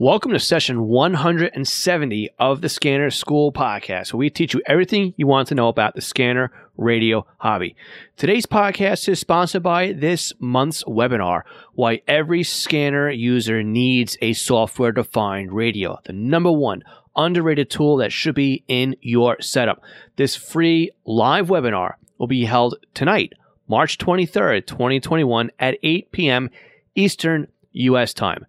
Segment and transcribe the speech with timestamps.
[0.00, 5.26] Welcome to session 170 of the Scanner School podcast, where we teach you everything you
[5.26, 7.74] want to know about the scanner radio hobby.
[8.16, 11.42] Today's podcast is sponsored by this month's webinar
[11.74, 16.84] Why Every Scanner User Needs a Software Defined Radio, the number one
[17.16, 19.82] underrated tool that should be in your setup.
[20.14, 23.32] This free live webinar will be held tonight,
[23.66, 26.50] March 23rd, 2021, at 8 p.m.
[26.94, 28.14] Eastern U.S.
[28.14, 28.46] time.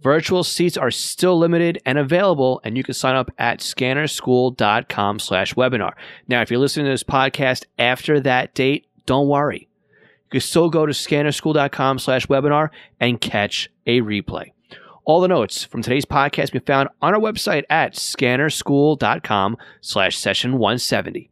[0.00, 5.54] Virtual seats are still limited and available, and you can sign up at scannerschool.com slash
[5.54, 5.94] webinar.
[6.28, 9.68] Now, if you're listening to this podcast after that date, don't worry.
[10.26, 14.52] You can still go to scannerschool.com slash webinar and catch a replay.
[15.04, 20.16] All the notes from today's podcast can be found on our website at scannerschool.com slash
[20.16, 21.30] session 170.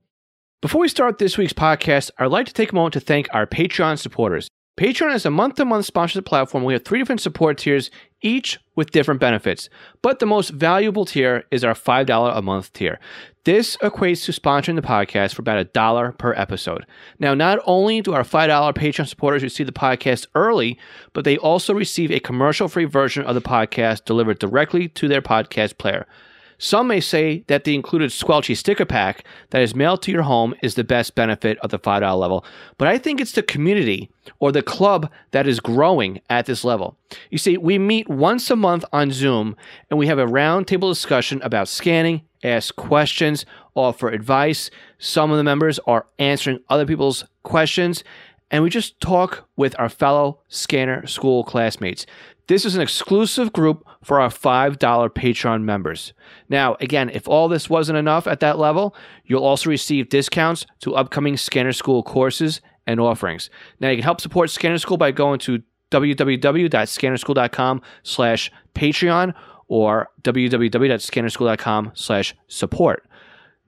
[0.63, 3.47] Before we start this week's podcast, I'd like to take a moment to thank our
[3.47, 4.49] Patreon supporters.
[4.79, 6.65] Patreon is a month to month sponsorship platform.
[6.65, 7.91] We have three different support tiers,
[8.27, 9.71] each with different benefits.
[10.03, 12.99] But the most valuable tier is our $5 a month tier.
[13.45, 16.85] This equates to sponsoring the podcast for about a dollar per episode.
[17.21, 20.77] Now, not only do our $5 Patreon supporters receive the podcast early,
[21.13, 25.23] but they also receive a commercial free version of the podcast delivered directly to their
[25.23, 26.07] podcast player.
[26.59, 30.55] Some may say that the included Squelchy sticker pack that is mailed to your home
[30.63, 32.45] is the best benefit of the $5 level,
[32.79, 36.97] but I think it's the community or the club that is growing at this level.
[37.31, 39.57] You see, we meet once a month on Zoom
[39.91, 44.71] and we have a roundtable discussion about scanning, ask questions, offer advice.
[44.99, 48.03] Some of the members are answering other people's questions,
[48.51, 52.07] and we just talk with our fellow scanner school classmates.
[52.49, 56.13] This is an exclusive group for our $5 Patreon members.
[56.49, 58.95] Now, again, if all this wasn't enough at that level,
[59.25, 63.51] you'll also receive discounts to upcoming Scanner School courses and offerings.
[63.81, 69.35] Now, you can help support Scanner School by going to www.scannerschool.com slash Patreon
[69.69, 73.09] or www.scannerschool.com slash support.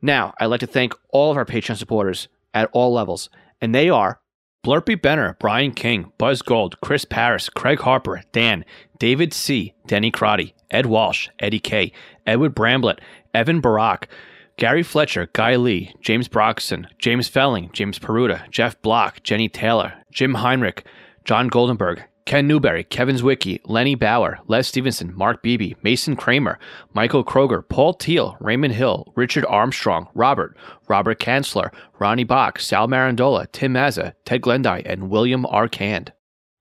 [0.01, 3.29] Now, I'd like to thank all of our Patreon supporters at all levels,
[3.61, 4.21] and they are
[4.65, 8.65] Blurpy Benner, Brian King, Buzz Gold, Chris Paris, Craig Harper, Dan,
[8.99, 11.93] David C., Denny Crotty, Ed Walsh, Eddie K.,
[12.27, 12.99] Edward Bramblett,
[13.33, 14.09] Evan Barak,
[14.57, 20.35] Gary Fletcher, Guy Lee, James Broxson, James Felling, James Peruta, Jeff Block, Jenny Taylor, Jim
[20.35, 20.85] Heinrich,
[21.25, 26.59] John Goldenberg, Ken Newberry, Kevin Zwicky, Lenny Bauer, Les Stevenson, Mark Beebe, Mason Kramer,
[26.93, 30.55] Michael Kroger, Paul Teal, Raymond Hill, Richard Armstrong, Robert,
[30.89, 35.69] Robert Kanzler, Ronnie Bach, Sal Marandola, Tim Mazza, Ted Glendy, and William R.
[35.69, 36.13] Cand.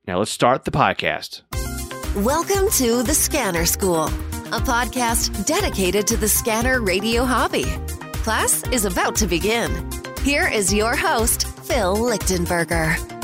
[0.08, 1.42] Now let's start the podcast.
[2.24, 7.66] Welcome to The Scanner School, a podcast dedicated to the scanner radio hobby.
[8.24, 9.70] Class is about to begin.
[10.22, 13.17] Here is your host, Phil Lichtenberger.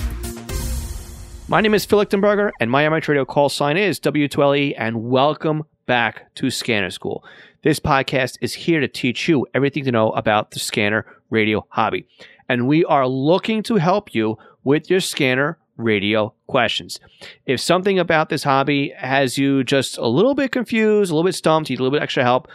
[1.53, 5.66] My name is Phil Lichtenberger, and my amateur radio call sign is W2LE, and welcome
[5.86, 7.24] back to Scanner School.
[7.62, 12.08] This podcast is here to teach you everything to know about the scanner radio hobby.
[12.50, 17.00] And we are looking to help you with your scanner radio questions.
[17.46, 21.36] If something about this hobby has you just a little bit confused, a little bit
[21.36, 22.47] stumped, you need a little bit extra help,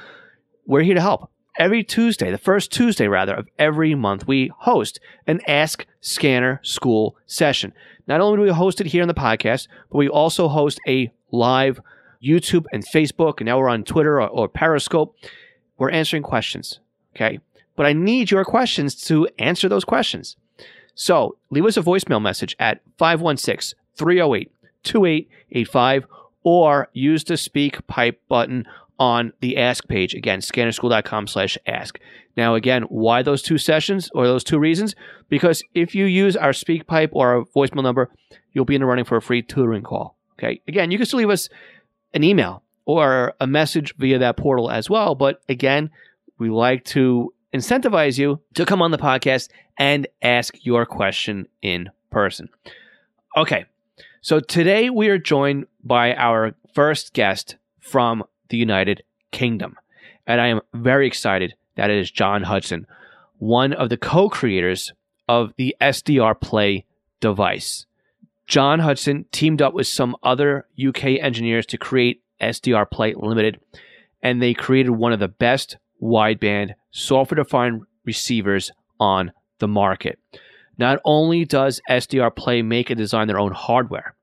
[0.66, 1.30] we're here to help.
[1.56, 7.16] Every Tuesday, the first Tuesday rather, of every month, we host an Ask Scanner School
[7.26, 7.72] session.
[8.08, 11.12] Not only do we host it here on the podcast, but we also host a
[11.30, 11.80] live
[12.22, 15.14] YouTube and Facebook, and now we're on Twitter or, or Periscope.
[15.76, 16.80] We're answering questions,
[17.14, 17.38] okay?
[17.76, 20.36] But I need your questions to answer those questions.
[20.94, 24.50] So leave us a voicemail message at 516 308
[24.82, 26.06] 2885
[26.42, 28.66] or use the speak pipe button
[28.98, 32.00] on the ask page again scannerschool.com slash ask
[32.38, 34.94] now again why those two sessions or those two reasons
[35.28, 38.10] because if you use our speak pipe or our voicemail number
[38.52, 41.18] you'll be in the running for a free tutoring call okay again you can still
[41.18, 41.50] leave us
[42.14, 45.90] an email or a message via that portal as well but again
[46.38, 51.90] we like to incentivize you to come on the podcast and ask your question in
[52.10, 52.48] person
[53.36, 53.66] okay
[54.20, 59.02] so today we are joined by our first guest from the United
[59.32, 59.76] Kingdom.
[60.26, 62.88] And I am very excited that is John Hudson,
[63.38, 64.92] one of the co creators
[65.28, 66.84] of the SDR Play
[67.20, 67.86] device.
[68.48, 73.60] John Hudson teamed up with some other UK engineers to create SDR Play Limited,
[74.20, 80.18] and they created one of the best wideband software defined receivers on the market.
[80.78, 84.16] Not only does SDR Play make and design their own hardware,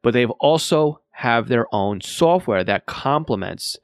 [0.00, 3.76] but they've also have their own software that complements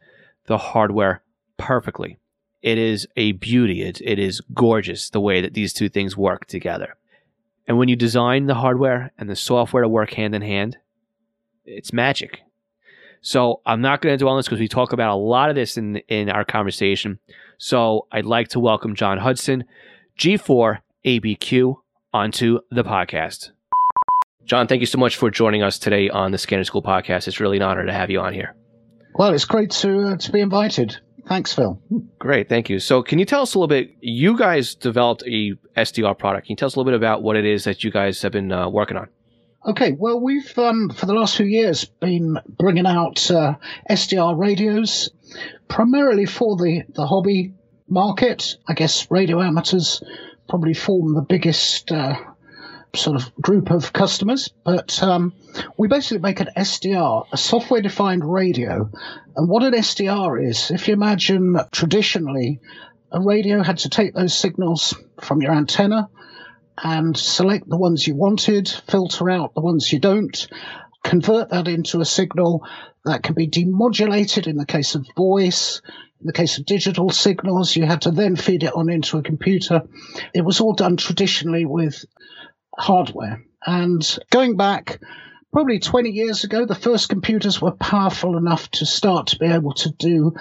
[0.47, 1.23] the hardware
[1.59, 2.19] perfectly.
[2.63, 3.83] It is a beauty.
[3.83, 6.97] It, it is gorgeous the way that these two things work together.
[7.67, 10.79] And when you design the hardware and the software to work hand in hand,
[11.65, 12.43] it's magic.
[13.21, 15.55] So I'm not going to dwell on this because we talk about a lot of
[15.55, 17.19] this in in our conversation.
[17.59, 19.65] So I'd like to welcome John Hudson,
[20.19, 21.77] G4 ABQ,
[22.13, 23.51] onto the podcast.
[24.45, 27.29] John, thank you so much for joining us today on the Scanner School podcast.
[27.29, 28.57] It's really an honor to have you on here.
[29.15, 30.99] Well, it's great to uh, to be invited.
[31.27, 31.81] Thanks, Phil.
[32.19, 32.79] Great, thank you.
[32.79, 33.95] So, can you tell us a little bit?
[34.01, 36.47] You guys developed a SDR product.
[36.47, 38.33] Can you tell us a little bit about what it is that you guys have
[38.33, 39.09] been uh, working on?
[39.65, 43.55] Okay, well, we've um, for the last few years been bringing out uh,
[43.89, 45.11] SDR radios,
[45.69, 47.55] primarily for the the hobby
[47.89, 48.57] market.
[48.67, 50.03] I guess radio amateurs
[50.49, 52.17] probably form the biggest uh,
[52.95, 55.33] sort of group of customers, but um,
[55.79, 58.91] we basically make an SDR, a software defined radio.
[59.35, 62.61] And what an SDR is, if you imagine traditionally,
[63.11, 66.11] a radio had to take those signals from your antenna
[66.83, 70.47] and select the ones you wanted, filter out the ones you don't,
[71.03, 72.67] convert that into a signal
[73.07, 75.81] that can be demodulated in the case of voice.
[76.21, 79.23] In the case of digital signals, you had to then feed it on into a
[79.23, 79.83] computer.
[80.35, 82.05] It was all done traditionally with
[82.77, 83.45] hardware.
[83.65, 85.01] And going back
[85.53, 89.75] probably 20 years ago, the first computers were powerful enough to start to be able
[89.75, 90.35] to do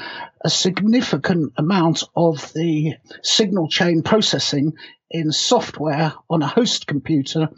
[0.44, 4.74] a significant amount of the signal chain processing
[5.10, 7.50] in software on a host computer.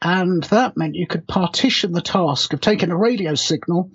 [0.00, 3.90] And that meant you could partition the task of taking a radio signal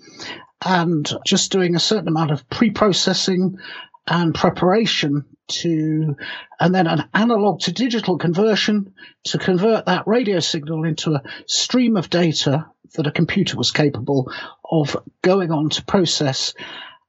[0.64, 3.58] and just doing a certain amount of pre processing
[4.06, 6.16] and preparation to,
[6.60, 8.94] and then an analog to digital conversion
[9.24, 14.32] to convert that radio signal into a stream of data that a computer was capable
[14.70, 16.54] of going on to process.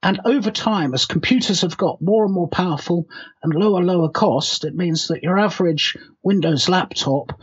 [0.01, 3.07] And over time, as computers have got more and more powerful
[3.41, 7.39] and lower, lower cost, it means that your average Windows laptop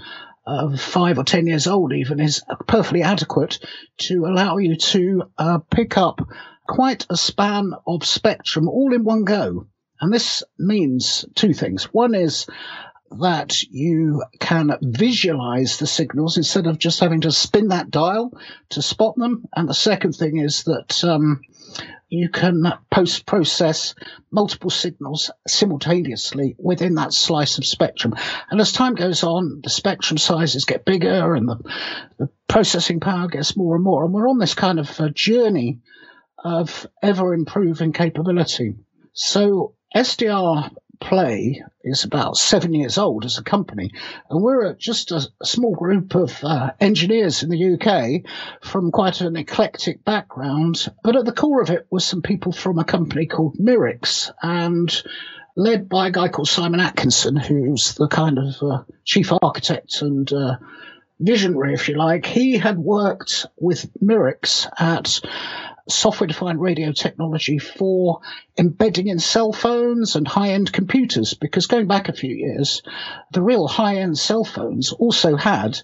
[0.46, 3.58] of five or ten years old even is perfectly adequate
[3.98, 6.20] to allow you to uh, pick up
[6.70, 9.66] quite a span of spectrum all in one go.
[10.00, 11.84] And this means two things.
[11.92, 12.46] One is
[13.18, 18.32] that you can visualize the signals instead of just having to spin that dial
[18.68, 19.46] to spot them.
[19.54, 21.40] And the second thing is that um,
[22.08, 23.96] you can post process
[24.30, 28.14] multiple signals simultaneously within that slice of spectrum.
[28.48, 31.56] And as time goes on, the spectrum sizes get bigger and the,
[32.20, 34.04] the processing power gets more and more.
[34.04, 35.80] And we're on this kind of journey
[36.44, 38.74] of ever improving capability.
[39.12, 40.70] So SDR
[41.00, 43.90] Play is about seven years old as a company,
[44.28, 48.30] and we're just a, small group of uh, engineers in the UK
[48.62, 50.86] from quite an eclectic background.
[51.02, 55.02] But at the core of it was some people from a company called Mirics, and
[55.56, 60.30] led by a guy called Simon Atkinson, who's the kind of uh, chief architect and
[60.30, 60.56] uh,
[61.18, 62.26] visionary, if you like.
[62.26, 65.20] He had worked with Mirics at
[65.88, 68.20] software defined radio technology for
[68.58, 71.34] embedding in cell phones and high end computers.
[71.34, 72.82] Because going back a few years,
[73.32, 75.78] the real high end cell phones also had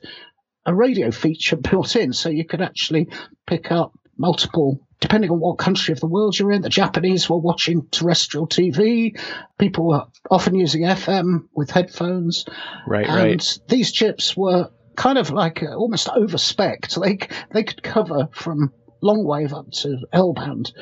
[0.65, 2.13] a radio feature built in.
[2.13, 3.09] So you could actually
[3.47, 6.63] pick up multiple depending on what country of the world you're in.
[6.63, 9.21] The Japanese were watching terrestrial TV.
[9.59, 12.47] People were often using FM with headphones.
[12.87, 13.59] Right, and right.
[13.69, 16.89] These chips were kind of like uh, almost over spec.
[17.01, 17.19] They
[17.51, 20.73] they could cover from long wave up to L band.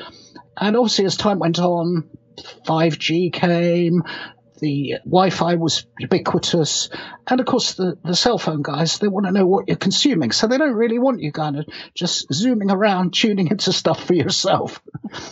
[0.57, 2.09] And obviously, as time went on,
[2.65, 4.03] 5G came,
[4.59, 6.89] the Wi-Fi was ubiquitous,
[7.27, 10.31] and of course the, the cell phone guys they want to know what you're consuming,
[10.31, 14.13] so they don't really want you kind of just zooming around tuning into stuff for
[14.13, 14.81] yourself.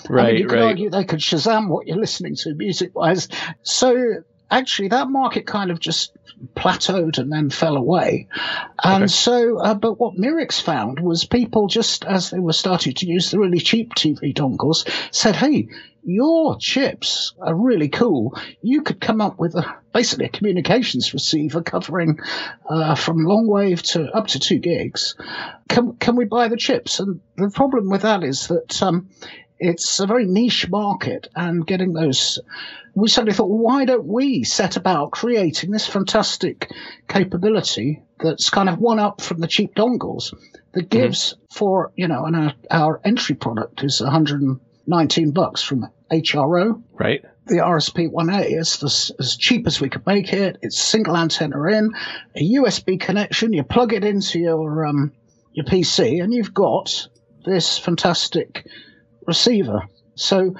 [0.09, 0.65] Right, I mean, you could right.
[0.65, 3.29] argue they could Shazam what you're listening to music-wise.
[3.61, 6.15] So actually, that market kind of just
[6.55, 8.27] plateaued and then fell away.
[8.83, 9.07] And Okay.
[9.07, 13.31] so, uh, but what Mirics found was people just as they were starting to use
[13.31, 15.67] the really cheap TV dongles said, "Hey."
[16.05, 18.37] Your chips are really cool.
[18.61, 22.19] You could come up with a, basically a communications receiver covering
[22.69, 25.15] uh, from long wave to up to two gigs.
[25.69, 26.99] Can can we buy the chips?
[26.99, 29.11] And the problem with that is that um,
[29.59, 32.37] it's a very niche market, and getting those
[32.95, 36.71] we suddenly thought, well, why don't we set about creating this fantastic
[37.07, 40.33] capability that's kind of one up from the cheap dongles
[40.73, 46.83] that gives for, you know, and our, our entry product is 119 bucks from HRO.
[46.93, 47.23] Right.
[47.47, 50.57] The RSP 1A is as, as cheap as we could make it.
[50.61, 51.93] It's single antenna in,
[52.35, 53.53] a USB connection.
[53.53, 55.11] You plug it into your um,
[55.51, 57.07] your PC, and you've got
[57.45, 58.65] this fantastic
[59.27, 59.83] receiver.
[60.15, 60.55] So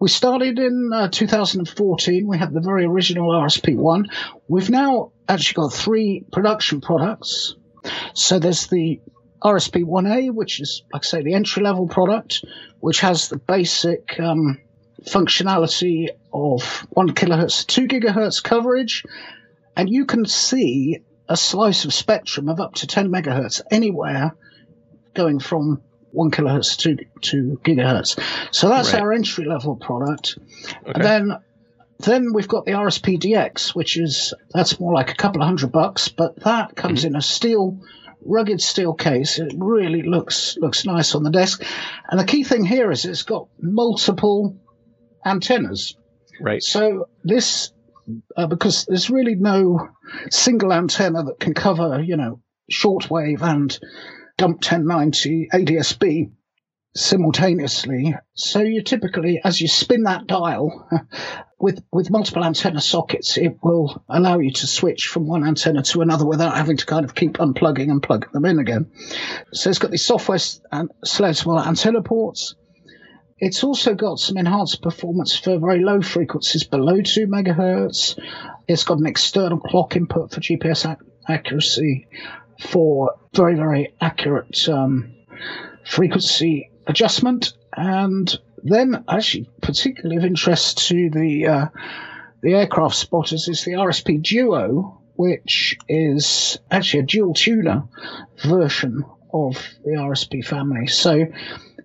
[0.00, 2.26] we started in uh, 2014.
[2.26, 4.06] We had the very original RSP1.
[4.46, 7.56] We've now actually got three production products.
[8.14, 9.00] So there's the
[9.42, 12.44] RSP 1A, which is, like I say, the entry level product,
[12.80, 14.60] which has the basic um,
[15.04, 19.04] functionality of 1 kilohertz to 2 gigahertz coverage.
[19.76, 24.34] And you can see a slice of spectrum of up to 10 megahertz anywhere
[25.14, 25.82] going from
[26.18, 28.18] 1 kilohertz to 2 gigahertz.
[28.50, 29.02] So that's Right.
[29.02, 30.36] our entry level product.
[30.82, 30.92] Okay.
[30.94, 31.38] And then
[32.00, 35.72] then we've got the RSP DX, which is that's more like a couple of hundred
[35.72, 37.14] bucks, but that comes Mm-hmm.
[37.14, 37.78] in a steel,
[38.24, 39.38] rugged steel case.
[39.38, 41.64] It really looks looks nice on the desk.
[42.10, 44.56] And the key thing here is it's got multiple
[45.24, 45.96] antennas.
[46.40, 46.62] right.
[46.62, 47.72] So this,
[48.36, 49.88] uh, because there's really no
[50.30, 53.76] single antenna that can cover, you know, shortwave and
[54.38, 56.30] dump 1090 ADSB
[56.94, 58.14] simultaneously.
[58.34, 60.88] So you typically, as you spin that dial
[61.58, 66.00] with with multiple antenna sockets, it will allow you to switch from one antenna to
[66.00, 68.90] another without having to kind of keep unplugging and plugging them in again.
[69.52, 70.38] So it's got these software
[70.72, 72.54] and selectable antenna ports.
[73.40, 78.18] It's also got some enhanced performance for very low frequencies below 2 megahertz.
[78.66, 82.08] It's got an external clock input for GPS ac- accuracy
[82.58, 85.14] for very, very accurate um,
[85.84, 87.52] frequency adjustment.
[87.76, 91.66] And then, actually, particularly of interest to the uh,
[92.42, 97.84] the aircraft spotters is the RSP Duo, which is actually a dual tuner
[98.44, 100.86] version of the RSP family.
[100.86, 101.26] So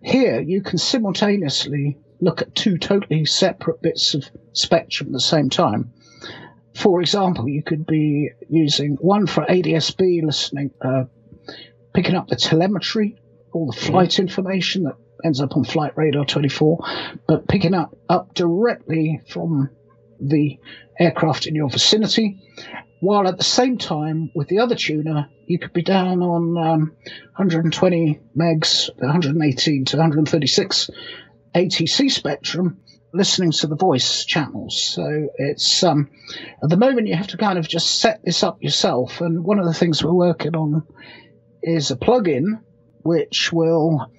[0.04, 5.50] here you can simultaneously look at two totally separate bits of spectrum at the same
[5.50, 5.92] time.
[6.76, 11.06] For example, you could be using one for ADSB, listening, uh,
[11.94, 13.18] picking up the telemetry,
[13.52, 16.80] all the flight information that ends up on Flight Radar 24,
[17.28, 19.70] but picking up up directly from
[20.20, 20.60] the
[21.00, 22.40] aircraft in your vicinity.
[23.00, 26.96] While at the same time, with the other tuner, you could be down on um,
[27.36, 30.90] 120 megs, 118 to 136
[31.54, 32.80] ATC spectrum,
[33.14, 34.82] listening to the voice channels.
[34.82, 36.10] So it's um,
[36.62, 39.22] at the moment you have to kind of just set this up yourself.
[39.22, 40.84] And one of the things we're working on
[41.62, 42.62] is a plugin
[43.04, 44.12] which will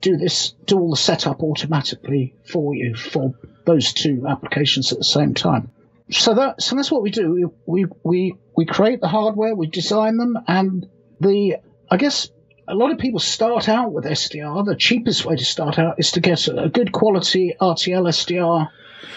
[0.00, 5.04] do this, do all the setup automatically for you for those two applications at the
[5.04, 5.70] same time.
[6.10, 7.32] So that so that's what we do.
[7.66, 10.86] We we we, we create the hardware, we design them, and
[11.20, 11.56] the
[11.90, 12.28] I guess
[12.68, 14.64] a lot of people start out with SDR.
[14.64, 18.68] The cheapest way to start out is to get a, good quality RTL SDR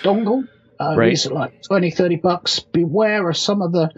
[0.04, 0.48] dongle.
[0.80, 1.10] Uh, Right.
[1.10, 2.60] These are like 20, 30 bucks.
[2.60, 3.90] Beware of some of the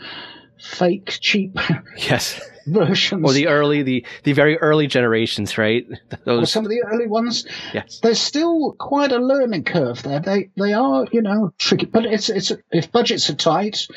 [0.60, 1.58] fake, cheap
[1.98, 2.40] Yes.
[2.68, 3.24] versions.
[3.26, 5.86] Or the early, the the very early generations, right?
[6.12, 6.52] or Those.
[6.52, 7.46] some of the early ones.
[7.74, 8.00] Yes.
[8.02, 10.20] there's still quite a learning curve there.
[10.20, 13.88] They they are you know tricky, but it's it's if budgets are tight.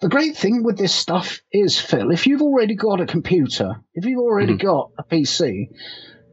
[0.00, 4.04] The great thing with this stuff is Phil, if you've already got a computer, if
[4.04, 4.66] you've already Mm-hmm.
[4.66, 5.70] got a PC,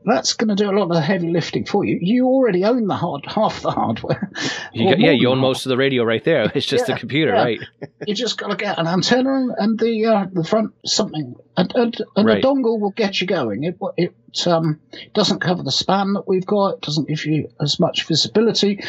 [0.07, 1.97] that's going to do a lot of the heavy lifting for you.
[1.99, 4.29] You already own the hard half the hardware.
[4.71, 6.51] You got, yeah, you own most of the radio right there.
[6.53, 7.41] It's just Yeah, the computer, yeah.
[7.41, 7.59] right?
[8.05, 11.97] You just got to get an antenna and the uh, the front something, and, and,
[12.15, 12.37] and Right.
[12.43, 13.63] a dongle will get you going.
[13.63, 14.13] It it
[14.45, 14.79] um,
[15.15, 16.75] doesn't cover the span that we've got.
[16.75, 18.83] It doesn't give you as much visibility.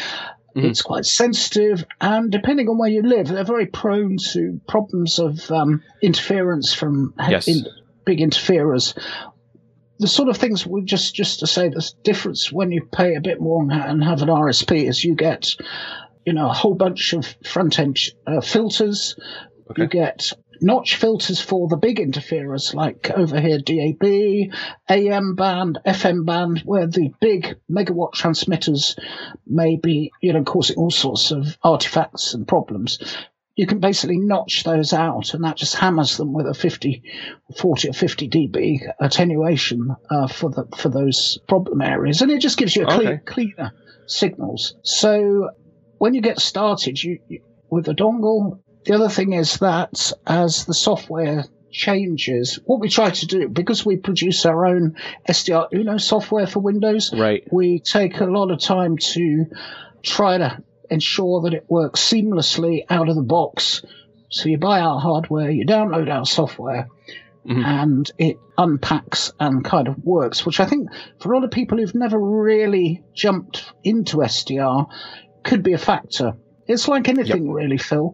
[0.57, 0.63] Mhm.
[0.65, 5.49] It's quite sensitive, and depending on where you live, they're very prone to problems of
[5.51, 7.47] um, interference from Yes.
[7.47, 7.65] in-
[8.05, 8.93] big interferers.
[9.99, 13.21] The sort of things we just just to say the difference when you pay a
[13.21, 15.55] bit more and and have an RSP is you get,
[16.25, 19.15] you know, a whole bunch of front end uh, filters.
[19.69, 19.81] Okay.
[19.83, 24.51] You get notch filters for the big interferers like over here DAB,
[24.89, 28.95] AM band, FM band, where the big megawatt transmitters
[29.45, 32.99] may be, you know, causing all sorts of artifacts and problems.
[33.55, 37.01] You can basically notch those out, and that just hammers them with a 50,
[37.57, 42.57] 40 or 50 dB attenuation uh, for the for those problem areas, and it just
[42.57, 43.21] gives you a clean, Okay.
[43.25, 43.71] cleaner
[44.05, 44.75] signals.
[44.83, 45.49] So
[45.97, 48.59] when you get started, you, you with the dongle.
[48.87, 53.85] The other thing is that as the software changes, what we try to do because
[53.85, 54.95] we produce our own
[55.27, 57.43] SDR Uno software for Windows, Right.
[57.51, 59.47] we take a lot of time to
[60.03, 63.83] try to ensure that it works seamlessly out of the box.
[64.29, 66.87] So you buy our hardware, you download our software,
[67.45, 67.65] Mhm.
[67.65, 70.87] and it unpacks and kind of works, which I think
[71.19, 74.87] for a lot of people who've never really jumped into SDR
[75.43, 76.37] could be a factor.
[76.67, 78.13] It's like anything really, Phil.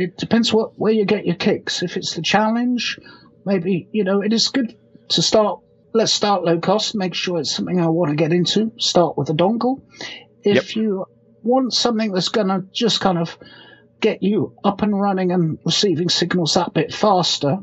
[0.00, 1.82] It depends what where you get your kicks.
[1.82, 2.98] If it's the challenge,
[3.44, 4.76] maybe, you know, it is good
[5.10, 5.60] to start
[5.92, 8.72] let's start low cost, make sure it's something I want to get into.
[8.78, 9.82] Start with a dongle.
[10.42, 11.06] If you
[11.42, 13.36] want something that's gonna just kind of
[14.00, 17.58] get you up and running and receiving signals that bit faster,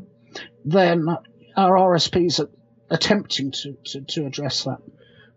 [0.64, 1.08] then
[1.56, 2.50] our RSPs are
[2.90, 4.78] attempting to, to, to address that.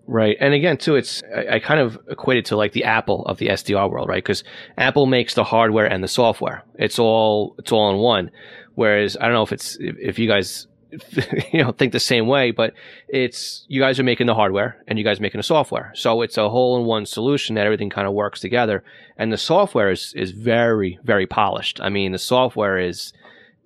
[0.07, 0.35] Right.
[0.39, 3.37] And again, too, it's, I, I kind of equate it to like the Apple of
[3.37, 4.23] the SDR world, right?
[4.23, 4.43] Because
[4.77, 6.63] Apple makes the hardware and the software.
[6.75, 8.31] It's all, it's all in one.
[8.75, 10.67] Whereas I don't know if it's, if, if you guys,
[11.53, 12.73] you know, think the same way, but
[13.07, 15.91] it's, you guys are making the hardware and you guys making the software.
[15.95, 18.83] So it's a whole in one solution that everything kind of works together.
[19.17, 21.79] And the software is, is very, very polished.
[21.79, 23.13] I mean, the software is,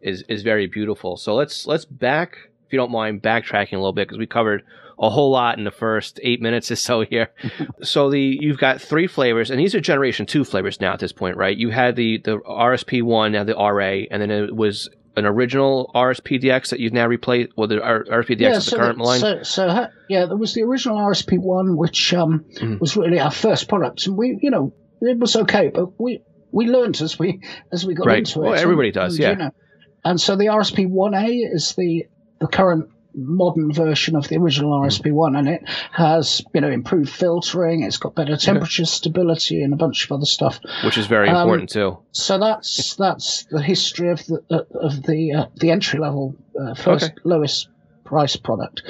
[0.02, 1.18] is, is very beautiful.
[1.18, 2.38] So let's, let's back,
[2.68, 4.64] if you don't mind backtracking a little bit, because we covered
[5.00, 7.32] a whole lot in the first eight minutes or so here.
[7.82, 11.12] so the you've got three flavors, and these are generation two flavors now at this
[11.12, 11.56] point, right?
[11.56, 15.92] You had the the RSP one, now the RA, and then it was an original
[15.96, 19.20] RSPDX that you've now replaced, well, the RSPDX yeah, is the current line.
[19.20, 22.78] So, so yeah, there was the original RSP one, which um, mm-hmm.
[22.80, 26.22] was really our first product, and we, you know, it was okay, but we
[26.52, 28.20] we learned as we as we got right.
[28.20, 28.50] into it.
[28.50, 29.32] Well, everybody and, does, yeah.
[29.32, 29.52] You know,
[30.04, 32.06] and so the RSP one A is the
[32.40, 34.88] the current modern version of the original hmm.
[34.88, 38.90] RSP1 and it has, you know, improved filtering, it's got better temperature okay.
[38.90, 40.60] stability and a bunch of other stuff.
[40.84, 41.98] Which is very um, important too.
[42.12, 46.74] So that's that's the history of the uh, of the uh, the entry level uh,
[46.76, 47.14] first okay.
[47.24, 47.70] lowest
[48.04, 48.84] price product.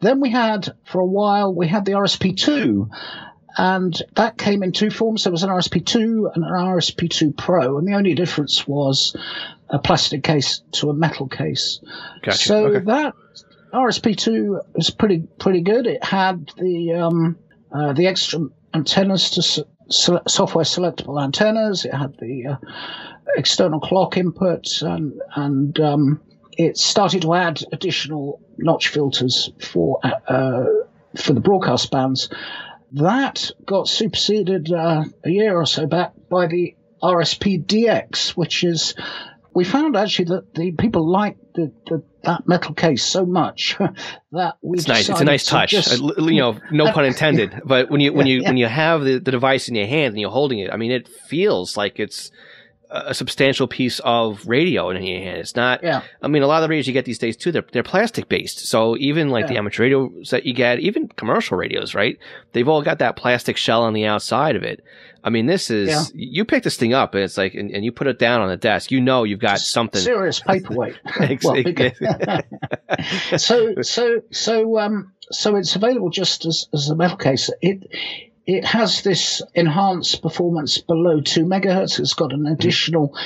[0.00, 2.88] Then we had for a while we had the RSP2
[3.56, 5.24] and that came in two forms.
[5.24, 9.16] There was an RSP2 and an RSP2 Pro, and the only difference was
[9.68, 11.80] a plastic case to a metal case.
[12.22, 12.38] Gotcha.
[12.38, 12.84] So okay.
[12.86, 13.14] that
[13.74, 15.86] RSP2 was pretty pretty good.
[15.86, 17.36] It had the um,
[17.72, 18.40] uh, the extra
[18.72, 21.84] antennas to software selectable antennas.
[21.84, 22.56] It had the uh,
[23.36, 26.20] external clock input and and um,
[26.56, 30.64] it started to add additional notch filters for uh,
[31.16, 32.28] for the broadcast bands.
[32.92, 38.94] That got superseded uh, a year or so back by the RSP DX, which is
[39.54, 43.76] we found actually that the people like the, the that metal case so much
[44.32, 45.08] that we it's nice.
[45.08, 45.70] It's a nice touch.
[45.70, 47.62] Just, uh, you know, no pun intended.
[47.64, 48.48] But when you when you yeah.
[48.48, 50.90] when you have the, the device in your hand and you're holding it, I mean,
[50.90, 52.32] it feels like it's
[52.94, 55.38] a substantial piece of radio in your hand.
[55.38, 55.82] It's not.
[55.82, 56.02] Yeah.
[56.22, 58.28] I mean, a lot of the radios you get these days too, they're they're plastic
[58.28, 58.66] based.
[58.66, 59.48] So even like yeah.
[59.48, 62.18] the amateur radios that you get, even commercial radios, right?
[62.52, 64.84] They've all got that plastic shell on the outside of it.
[65.24, 66.04] I mean, this is yeah.
[66.14, 68.48] you pick this thing up and it's like, and, and, you put it down on
[68.48, 68.90] the desk.
[68.90, 70.96] You know, you've got something serious paperweight.
[73.38, 77.50] so so so um so it's available just as as a metal case.
[77.62, 77.88] It
[78.46, 81.98] it has this enhanced performance below 2 megahertz.
[81.98, 83.16] It's got an additional.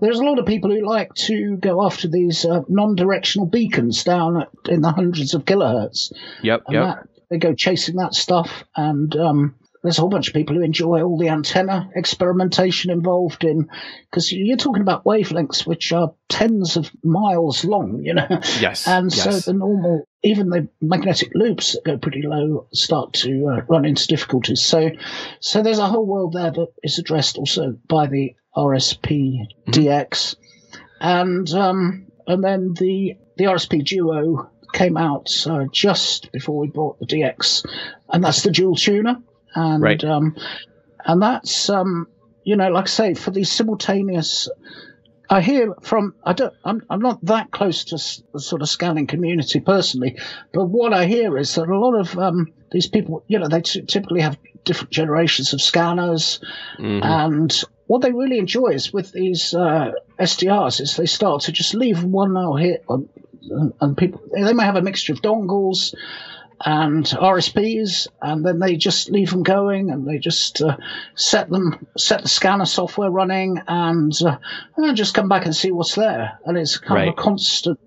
[0.00, 4.04] There's a lot of people who like to go after these uh, non directional beacons
[4.04, 6.12] down at, in the hundreds of kilohertz.
[6.42, 6.84] Yep, and yep.
[6.84, 8.64] That, they go chasing that stuff.
[8.74, 13.44] And um, there's a whole bunch of people who enjoy all the antenna experimentation involved
[13.44, 13.68] in
[14.10, 18.26] because you're talking about wavelengths which are tens of miles long, you know.
[18.60, 18.88] Yes.
[18.88, 19.44] And yes.
[19.44, 23.84] so the normal, even the magnetic loops that go pretty low, start to uh, run
[23.84, 24.64] into difficulties.
[24.64, 24.90] So,
[25.40, 29.70] so there's a whole world there that is addressed also by the RSP mm-hmm.
[29.70, 30.36] DX,
[30.98, 37.00] and um, and then the the RSP Duo came out uh, just before we brought
[37.00, 37.66] the DX,
[38.08, 39.18] and that's the dual tuner
[39.54, 40.02] and right.
[40.04, 40.36] um,
[41.04, 42.08] and that's um,
[42.44, 44.48] you know, like I say, for these simultaneous.
[45.30, 49.06] I hear from I don't I'm I'm not that close to the sort of scanning
[49.06, 50.18] community personally,
[50.52, 53.62] but what I hear is that a lot of um, these people, you know, they
[53.62, 56.40] t- typically have different generations of scanners,
[56.78, 57.02] mm-hmm.
[57.02, 61.74] and what they really enjoy is with these uh, SDRs is they start to just
[61.74, 63.08] leave one now here, and,
[63.80, 65.94] and people they may have a mixture of dongles
[66.64, 70.76] and RSPs, and then they just leave them going, and they just uh,
[71.14, 74.38] set them, set the scanner software running, and, uh,
[74.76, 76.38] and just come back and see what's there.
[76.44, 77.08] And it's kind right.
[77.08, 77.80] of a constant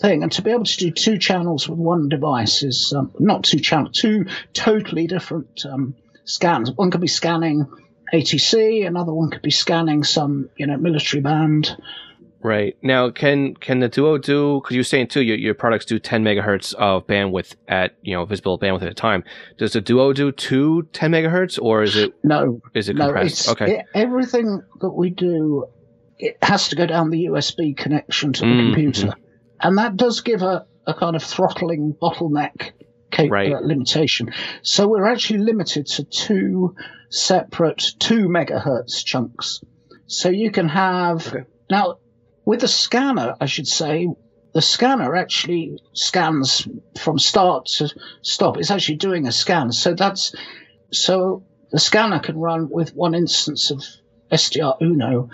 [0.00, 0.22] thing.
[0.22, 3.58] And to be able to do two channels with one device is um, not two
[3.58, 6.70] channels, two totally different um, scans.
[6.70, 7.66] One could be scanning
[8.12, 11.76] ATC, another one could be scanning some, you know, military band.
[12.44, 14.60] Right now, can can the Duo do?
[14.60, 18.24] Because you're saying too, your, your products do 10 megahertz of bandwidth at you know
[18.24, 19.22] visible bandwidth at a time.
[19.58, 22.60] Does the Duo do two 10 megahertz, or is it no?
[22.74, 23.48] Is it no, compressed?
[23.50, 25.66] okay, it, everything that we do,
[26.18, 28.72] it has to go down the USB connection to the mm-hmm.
[28.72, 29.14] computer,
[29.60, 32.72] and that does give a, a kind of throttling bottleneck
[33.12, 33.52] cap- right.
[33.52, 34.32] uh, limitation.
[34.62, 36.74] So we're actually limited to two
[37.08, 39.60] separate two megahertz chunks.
[40.06, 41.44] So you can have okay.
[41.70, 41.98] now
[42.44, 44.08] with the scanner, I should say,
[44.52, 47.88] the scanner actually scans from start to
[48.22, 48.58] stop.
[48.58, 49.72] It's actually doing a scan.
[49.72, 50.34] So that's
[50.92, 53.82] so the scanner can run with one instance of
[54.30, 55.30] SDR Uno,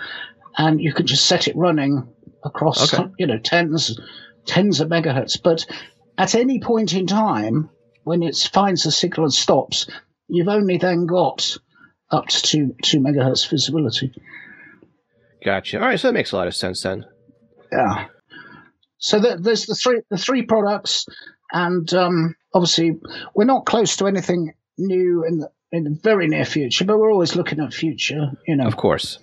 [0.57, 2.07] and you can just set it running
[2.43, 3.11] across okay.
[3.17, 3.99] you know tens
[4.45, 5.41] tens of megahertz.
[5.41, 5.65] But
[6.17, 7.69] at any point in time,
[8.03, 9.87] when it finds the signal and stops,
[10.27, 11.57] you've only then got
[12.09, 14.13] up to two, two megahertz visibility.
[15.43, 15.79] Gotcha.
[15.79, 17.05] All right, so that makes a lot of sense then.
[17.71, 18.07] Yeah.
[18.97, 21.05] So the, there's the three the three products,
[21.51, 22.99] and um, obviously
[23.33, 27.11] we're not close to anything new in the in the very near future, but we're
[27.11, 28.31] always looking at future.
[28.47, 29.19] You know, Of course.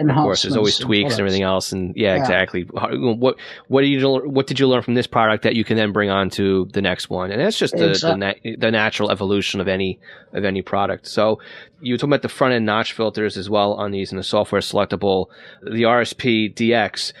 [0.00, 2.20] Of course, there's always and tweaks and everything else, and yeah, Yeah.
[2.20, 2.62] exactly.
[2.72, 3.36] What
[3.68, 6.10] what did you what did you learn from this product that you can then bring
[6.10, 7.30] on to the next one?
[7.30, 9.98] And that's just the the, Exact- the natural evolution of any
[10.32, 11.06] of any product.
[11.06, 11.40] So
[11.80, 14.22] you were talking about the front end notch filters as well on these and the
[14.24, 15.26] software selectable,
[15.62, 17.12] the RSP DX.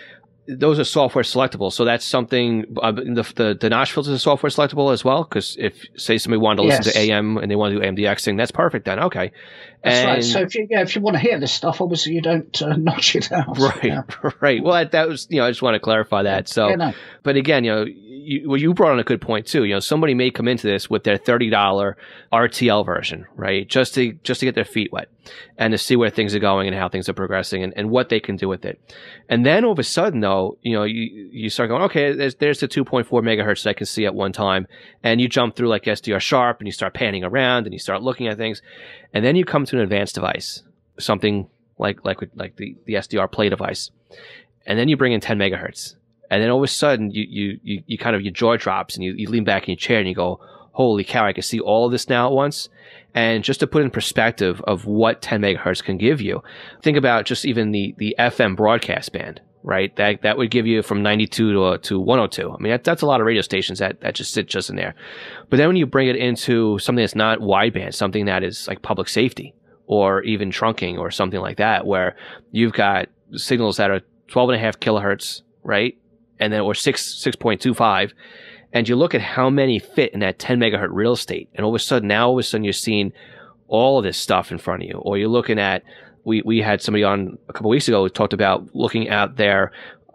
[0.58, 2.64] Those are software selectable, so that's something.
[2.82, 5.22] Uh, the, the the notch filters are software selectable as well.
[5.24, 6.94] Because if say somebody wanted to listen Yes.
[6.94, 8.86] to AM and they want to do AMDX thing, that's perfect.
[8.86, 9.32] Then okay,
[9.84, 10.24] That's right.
[10.24, 12.76] So if you yeah, if you want to hear this stuff, obviously you don't uh,
[12.78, 13.58] notch it out.
[13.58, 14.02] Right, Yeah.
[14.40, 14.62] right.
[14.62, 16.48] Well, that, that was you know I just want to clarify that.
[16.48, 16.92] So, Yeah, no.
[17.22, 19.64] but again, you know, you, well, you brought on a good point too.
[19.64, 21.96] You know, somebody may come into this with their thirty dollar
[22.32, 23.68] RTL version, right?
[23.68, 25.08] Just to just to get their feet wet
[25.58, 28.08] and to see where things are going and how things are progressing and, and what
[28.08, 28.80] they can do with it.
[29.28, 32.34] And then all of a sudden, though, you know, you you start going, okay, there's
[32.36, 34.66] there's the two point four megahertz that I can see at one time,
[35.02, 38.02] and you jump through like SDR sharp and you start panning around and you start
[38.02, 38.62] looking at things,
[39.12, 40.62] and then you come to an advanced device,
[40.98, 41.48] something
[41.78, 43.90] like like like the the SDR play device,
[44.66, 45.96] and then you bring in 10 megahertz,
[46.30, 48.94] and then all of a sudden you you you, you kind of your jaw drops
[48.94, 50.40] and you, you lean back in your chair and you go,
[50.72, 52.68] holy cow, I can see all of this now at once.
[53.14, 56.42] And just to put in perspective of what 10 megahertz can give you,
[56.82, 59.40] think about just even the the FM broadcast band.
[59.62, 62.50] Right, that that would give you from 92 to, to 102.
[62.50, 64.76] I mean, that, that's a lot of radio stations that, that just sit just in
[64.76, 64.94] there.
[65.50, 68.80] But then when you bring it into something that's not wideband, something that is like
[68.80, 69.54] public safety
[69.86, 72.16] or even trunking or something like that, where
[72.52, 75.98] you've got signals that are 12 and a half kilohertz, right?
[76.38, 78.12] And then, or 6, 6.25.
[78.72, 81.48] And you look at how many fit in that 10 megahertz real estate.
[81.54, 83.12] And all of a sudden, now all of a sudden you're seeing
[83.68, 84.96] all of this stuff in front of you.
[84.96, 85.82] Or you're looking at,
[86.30, 89.72] we, we had somebody on a couple weeks ago who talked about looking at their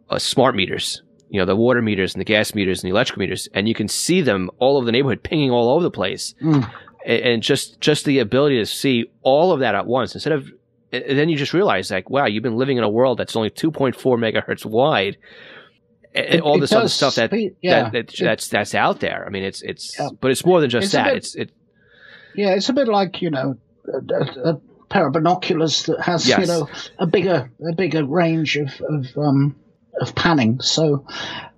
[0.09, 3.19] uh, smart meters, you know, the water meters and the gas meters and the electrical
[3.19, 3.47] meters.
[3.53, 6.63] And you can see them all over the neighborhood pinging all over the place Mm.
[7.05, 10.49] and and just just the ability to see all of that at once instead of
[10.91, 13.93] then you just realize like wow you've been living in a world that's only 2.4
[14.17, 15.17] megahertz wide
[16.15, 17.89] and It- all this other stuff that, speed- yeah.
[17.89, 20.09] that, that that's that's out there i mean it's it's Yeah.
[20.21, 21.49] but it's more than just It's that bit- it's it
[22.35, 23.57] Yeah, it's a bit like you know
[23.93, 24.53] a, a
[24.95, 26.39] pair of binoculars that has Yes.
[26.39, 29.55] you know a bigger a bigger range of of um
[29.99, 31.05] of panning, so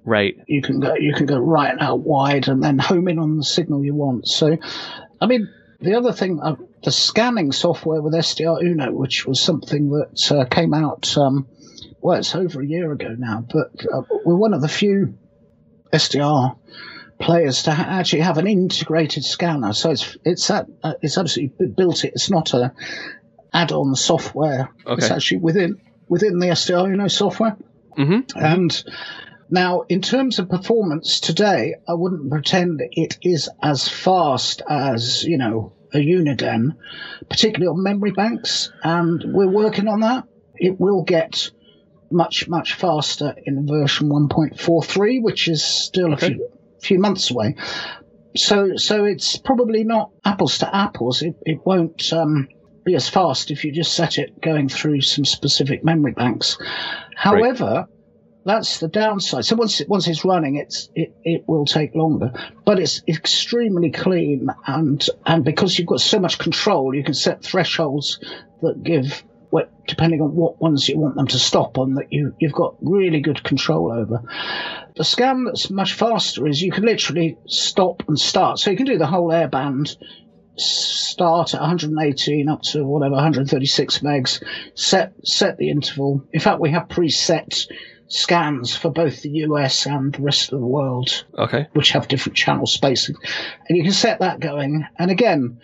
[0.04, 3.38] right you can go you can go right out wide and then home in on
[3.38, 4.28] the signal you want.
[4.28, 4.58] So,
[5.22, 5.50] I mean,
[5.82, 10.46] the other thing, uh, the scanning software with SDR Uno, which was something that uh,
[10.46, 11.16] came out.
[11.18, 11.48] Um,
[12.02, 15.18] well, it's over a year ago now, but uh, we're one of the few
[15.94, 16.58] SDR
[17.20, 19.74] players to ha- actually have an integrated scanner.
[19.74, 22.14] So it's it's that uh, it's absolutely built it.
[22.14, 22.74] It's not a
[23.54, 24.70] add-on software.
[24.98, 27.58] It's actually within within the SDR Uno software.
[27.96, 28.84] hmm And
[29.50, 35.38] now, in terms of performance today, I wouldn't pretend it is as fast as, you
[35.38, 36.76] know, a Uniden,
[37.30, 38.72] particularly on memory banks.
[38.84, 40.26] And we're working on that.
[40.56, 41.52] It will get
[42.12, 46.50] much, much faster in version 1.43, which is still a few,
[46.82, 47.56] few months away.
[48.36, 51.22] So, so it's probably not apples to apples.
[51.22, 52.50] It, it won't um,
[52.88, 56.58] be as fast if you just set it going through some specific memory banks.
[57.16, 57.86] However,
[58.46, 59.44] that's the downside.
[59.44, 62.32] So once it, once it's running, it's it, it will take longer,
[62.66, 67.44] but it's extremely clean and and because you've got so much control, you can set
[67.44, 68.20] thresholds
[68.62, 72.34] that give what depending on what ones you want them to stop on that you
[72.40, 74.22] you've got really good control over.
[74.96, 78.86] The scan that's much faster is you can literally stop and start, so you can
[78.86, 79.98] do the whole airband
[80.58, 84.44] start at 118 up to whatever 136 megs.
[84.76, 86.24] Set set the interval.
[86.32, 87.68] In fact we have preset
[88.08, 91.68] scans for both the US and the rest of the world okay.
[91.74, 93.18] which have different channel spacing
[93.68, 94.86] and you can set that going.
[94.98, 95.60] And again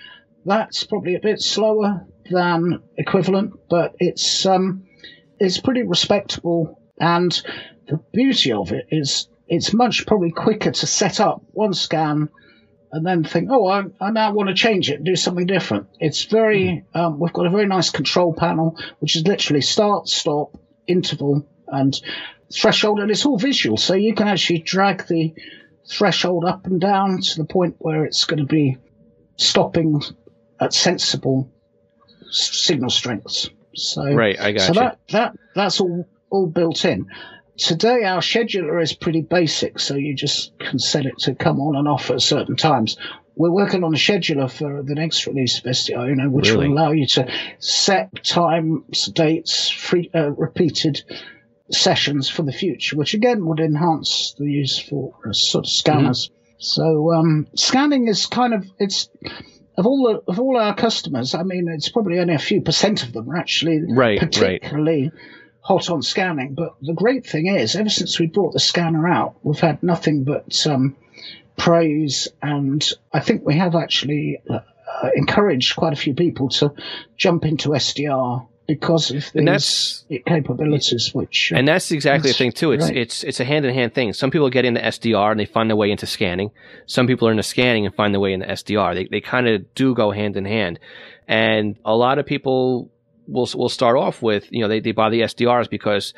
[0.45, 4.83] that's probably a bit slower than equivalent but it's um
[5.39, 6.79] it's pretty respectable.
[6.99, 7.41] And
[7.87, 12.29] the beauty of it is it's much probably quicker to set up one scan
[12.93, 15.87] and then think, oh, I, I now want to change it do something different.
[15.99, 20.55] It's very, um, we've got a very nice control panel, which is literally start, stop,
[20.85, 21.99] interval, and
[22.53, 23.77] threshold, and it's all visual.
[23.77, 25.33] So you can actually drag the
[25.89, 28.77] threshold up and down to the point where it's going to be
[29.37, 29.99] stopping
[30.59, 31.51] at sensible
[32.29, 33.49] signal strengths.
[33.75, 37.07] So, right i got so you that, that that's all all built in.
[37.57, 41.75] Today, our scheduler is pretty basic, so you just can set it to come on
[41.75, 42.97] and off at certain times.
[43.35, 46.67] We're working on a scheduler for the next release of SDR, you know, which Really?
[46.67, 51.03] will allow you to set times, dates, free, uh, repeated
[51.71, 56.29] sessions for the future, which again would enhance the use for uh, sort of scanners.
[56.57, 59.09] So um, scanning is kind of it's
[59.77, 61.33] of all the, of all our customers.
[61.33, 64.61] I mean, it's probably only a few percent of them are actually Right, right.
[65.63, 66.53] Hot on scanning.
[66.53, 70.23] But the great thing is, ever since we brought the scanner out, we've had nothing
[70.23, 70.95] but um,
[71.57, 74.59] praise, and I think we have actually uh,
[75.03, 76.73] uh, encouraged quite a few people to
[77.17, 81.13] jump into SDR because of these capabilities.
[81.13, 82.73] Which uh, And that's exactly the thing too.
[82.73, 82.97] It's right.
[82.97, 84.13] it's it's a hand in hand thing.
[84.13, 86.51] Some people get into SDR and they find their way into scanning.
[86.85, 88.95] Some people are into scanning and find their way into SDR.
[88.95, 90.79] They they kind of do go hand in hand.
[91.27, 92.91] And a lot of people
[93.27, 96.13] will we'll start off with you know they they buy the SDRs because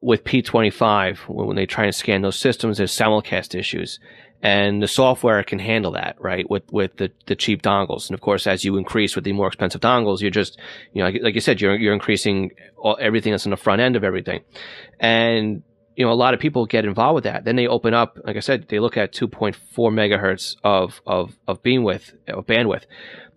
[0.00, 3.98] with P25 when when they try and scan those systems there's simulcast issues.
[4.42, 6.48] And the software can handle that, right?
[6.48, 9.48] With with the, the cheap dongles, and of course, as you increase with the more
[9.48, 10.58] expensive dongles, you're just,
[10.94, 13.82] you know, like, like you said, you're you're increasing all, everything that's on the front
[13.82, 14.40] end of everything.
[14.98, 15.62] And,
[15.94, 17.44] you know, a lot of people get involved with that.
[17.44, 21.62] Then they open up, like I said, they look at 2.4 megahertz of, of, of
[21.62, 22.84] beam width, of bandwidth,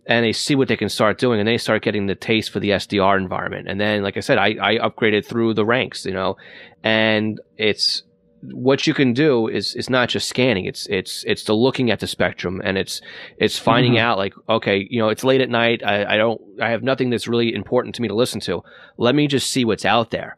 [0.05, 2.59] and they see what they can start doing and they start getting the taste for
[2.59, 3.67] the SDR environment.
[3.69, 6.35] And then, like I said, I, I upgraded through the ranks, you know,
[6.83, 8.03] and it's,
[8.51, 10.65] what you can do is is not just scanning.
[10.65, 12.99] It's it's it's the looking at the spectrum and it's
[13.37, 13.99] it's finding Mhm.
[13.99, 15.81] out like okay you know it's late at night.
[15.81, 18.61] I, I don't i have nothing that's really important to me to listen to.
[18.97, 20.35] Let me just see what's out there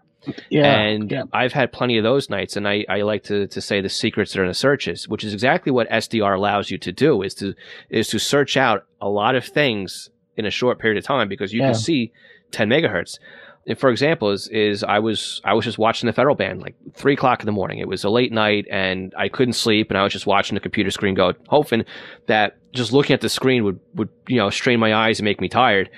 [0.49, 1.23] yeah, and yeah.
[1.33, 4.33] I've had plenty of those nights, and I, I like to, to say the secrets
[4.33, 7.33] that are in the searches, which is exactly what SDR allows you to do is
[7.35, 7.53] to
[7.89, 11.53] is to search out a lot of things in a short period of time because
[11.53, 11.67] you Yeah.
[11.67, 12.11] can see
[12.51, 13.19] 10 megahertz.
[13.67, 16.75] And for example, is is I was I was just watching the federal band like
[16.93, 17.79] three o'clock in the morning.
[17.79, 20.59] It was a late night, and I couldn't sleep, and I was just watching the
[20.61, 21.83] computer screen go, hoping
[22.27, 25.41] that just looking at the screen would would you know strain my eyes and make
[25.41, 25.89] me tired.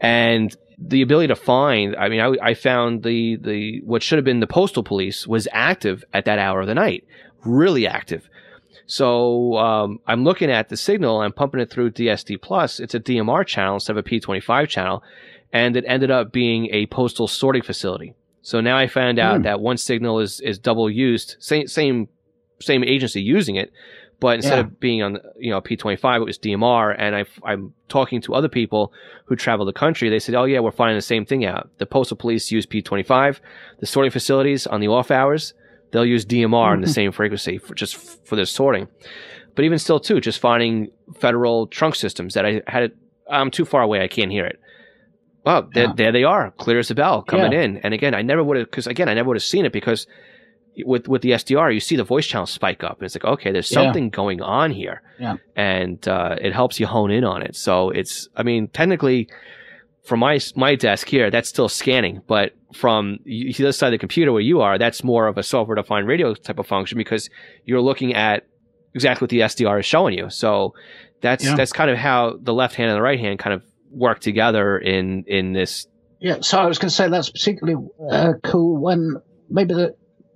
[0.00, 4.24] And the ability to find i mean I, I found the the what should have
[4.24, 7.04] been the postal police was active at that hour of the night
[7.44, 8.28] really active.
[8.86, 12.80] So um, i'm looking at the signal i'm pumping it through dsd plus.
[12.80, 15.02] It's a dmr channel instead of a p25 channel
[15.52, 18.14] and it ended up being a postal sorting facility.
[18.42, 19.42] So now i found out Hmm.
[19.42, 22.08] that one signal is is double used same same
[22.60, 23.72] same agency using it
[24.24, 24.60] but instead Yeah.
[24.60, 28.48] of being on you know P25 it was DMR and I I'm talking to other
[28.48, 28.90] people
[29.26, 30.08] who travel the country.
[30.08, 31.68] They said oh yeah we're finding the same thing out.
[31.76, 33.40] The postal police use P25
[33.80, 35.52] the sorting facilities on the off hours
[35.90, 36.92] they'll use DMR on the mm-hmm.
[37.00, 38.88] same frequency for just for their sorting.
[39.54, 40.88] But even still too just finding
[41.20, 42.96] federal trunk systems that I had it
[43.30, 44.58] I'm too far away I can't hear it.
[45.44, 45.92] Well there, Yeah.
[45.96, 47.64] there they are clear as a bell coming Yeah.
[47.64, 47.76] in.
[47.84, 50.06] And again I never would have because again I never would have seen it because
[50.84, 53.52] with with the SDR, you see the voice channel spike up, and it's like, okay,
[53.52, 53.82] there's Yeah.
[53.82, 55.36] something going on here, Yeah.
[55.56, 57.54] and uh, it helps you hone in on it.
[57.56, 59.28] So it's, I mean, technically,
[60.04, 63.98] from my my desk here, that's still scanning, but from the other side of the
[63.98, 67.30] computer where you are, that's more of a software defined radio type of function because
[67.64, 68.44] you're looking at
[68.94, 70.28] exactly what the SDR is showing you.
[70.30, 70.74] So
[71.20, 71.54] that's Yeah.
[71.56, 74.76] that's kind of how the left hand and the right hand kind of work together
[74.76, 75.86] in in this.
[76.20, 79.16] Yeah, so I was going to say that's particularly uh, cool when
[79.50, 79.94] maybe the,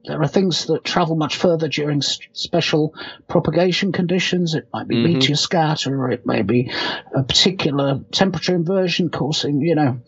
[0.08, 2.94] there are things that travel much further during s- special
[3.28, 4.54] propagation conditions.
[4.54, 5.02] It might be Mhm.
[5.02, 6.70] meteor scatter, or it may be
[7.14, 9.98] a particular temperature inversion causing, you know,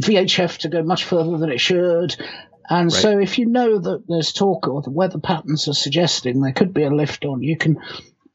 [0.00, 2.16] VHF to go much further than it should.
[2.70, 2.92] And Right.
[2.92, 6.72] so, if you know that there's talk or the weather patterns are suggesting there could
[6.72, 7.76] be a lift on, you can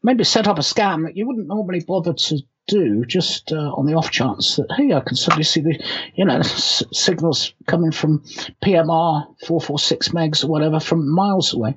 [0.04, 3.86] maybe set up a scan that you wouldn't normally bother to do just uh, on
[3.86, 5.82] the off chance that hey I can suddenly see the
[6.16, 8.20] you know s- signals coming from
[8.64, 11.76] PMR 446 megs or whatever from miles away.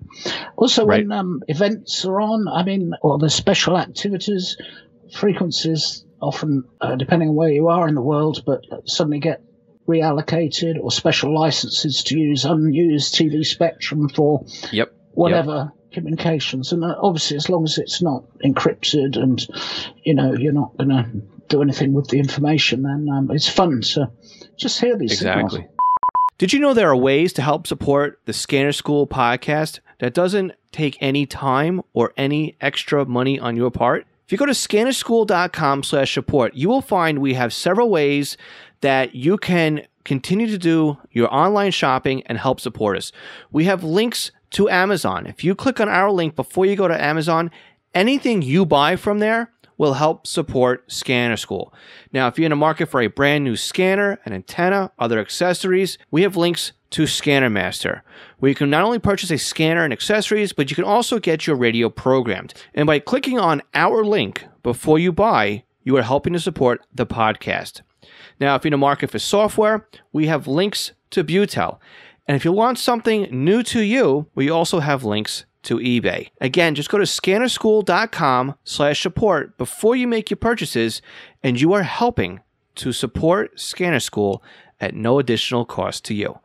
[0.56, 4.56] Also when um, events are on, I mean, or there's special activities,
[5.12, 9.40] frequencies often uh, depending on where you are in the world, but suddenly get
[9.88, 14.88] reallocated or special licenses to use unused TV spectrum for Yep.
[15.12, 16.72] whatever communications.
[16.72, 19.46] And uh, obviously, as long as it's not encrypted and
[20.04, 21.06] you know you're not going to
[21.48, 24.10] do anything with the information, then um, it's fun to
[24.56, 25.50] just hear these Exactly.
[25.50, 25.76] signals.
[26.38, 30.52] Did you know there are ways to help support the Scanner School podcast that doesn't
[30.72, 34.06] take any time or any extra money on your part?
[34.24, 38.36] If you go to scannerschool.com slash support, you will find we have several ways
[38.80, 43.12] that you can continue to do your online shopping and help support us.
[43.50, 45.26] We have links to Amazon.
[45.26, 47.50] If you click on our link before you go to Amazon,
[47.94, 51.72] anything you buy from there will help support Scanner School.
[52.12, 55.96] Now, if you're in the market for a brand new scanner, an antenna, other accessories,
[56.10, 58.02] we have links to Scanner Master,
[58.38, 61.46] where you can not only purchase a scanner and accessories, but you can also get
[61.46, 62.52] your radio programmed.
[62.74, 67.06] And by clicking on our link before you buy, you are helping to support the
[67.06, 67.80] podcast.
[68.38, 71.78] Now, if you're in the market for software, we have links to Butel.
[72.30, 76.28] And if you want something new to you, we also have links to eBay.
[76.40, 81.02] Again, just go to scannerschool.com slash support before you make your purchases,
[81.42, 82.38] and you are helping
[82.76, 84.44] to support Scanner School
[84.80, 86.38] at no additional cost to you.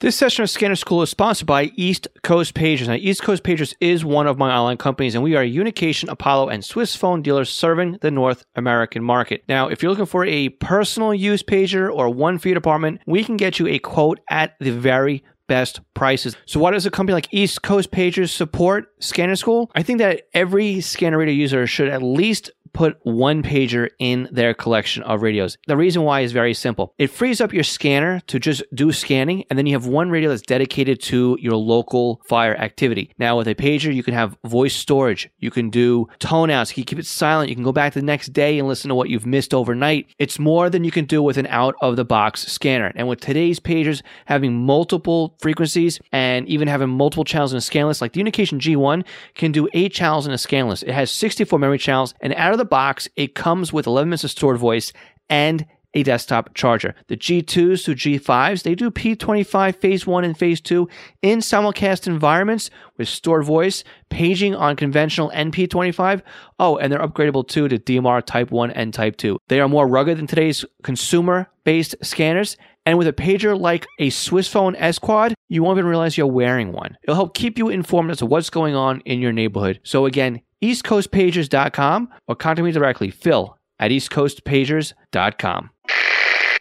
[0.00, 2.86] This session of Scanner School is sponsored by East Coast Pagers.
[2.86, 6.10] Now, East Coast Pagers is one of my online companies, and we are a Unication,
[6.10, 9.42] Apollo, and Swissphone dealers serving the North American market.
[9.48, 13.24] Now, if you're looking for a personal use pager or one for your department, we
[13.24, 16.36] can get you a quote at the very best prices.
[16.44, 19.70] So why does a company like East Coast Pagers support Scanner School?
[19.74, 24.52] I think that every scanner reader user should at least put one pager in their
[24.52, 25.56] collection of radios.
[25.66, 26.92] The reason why is very simple.
[26.98, 30.28] It frees up your scanner to just do scanning, and then you have one radio
[30.28, 33.12] that's dedicated to your local fire activity.
[33.18, 36.74] Now, with a pager, you can have voice storage, you can do tone outs, you
[36.74, 39.08] can keep it silent, you can go back the next day and listen to what
[39.08, 40.08] you've missed overnight.
[40.18, 42.92] It's more than you can do with an out of the box scanner.
[42.94, 47.86] And with today's pagers having multiple frequencies and even having multiple channels in a scan
[47.86, 50.82] list, like the Unication G1 can do eight channels in a scan list.
[50.82, 54.24] It has 64 memory channels, and out of the box, it comes with 11 minutes
[54.24, 54.92] of stored voice
[55.28, 56.94] and a desktop charger.
[57.08, 60.88] The G2s to G5s, they do P25 phase 1 and phase 2
[61.22, 66.20] in simulcast environments with stored voice, paging on conventional NP25.
[66.58, 69.38] Oh, and they're upgradable too to DMR Type 1 and Type 2.
[69.48, 72.58] They are more rugged than today's consumer based scanners.
[72.84, 76.72] And with a pager like a Swissphone S Quad, you won't even realize you're wearing
[76.72, 76.96] one.
[77.02, 79.80] It'll help keep you informed as to what's going on in your neighborhood.
[79.82, 85.70] So again, eastcoastpagers.com or contact me directly, phil at eastcoastpagers.com.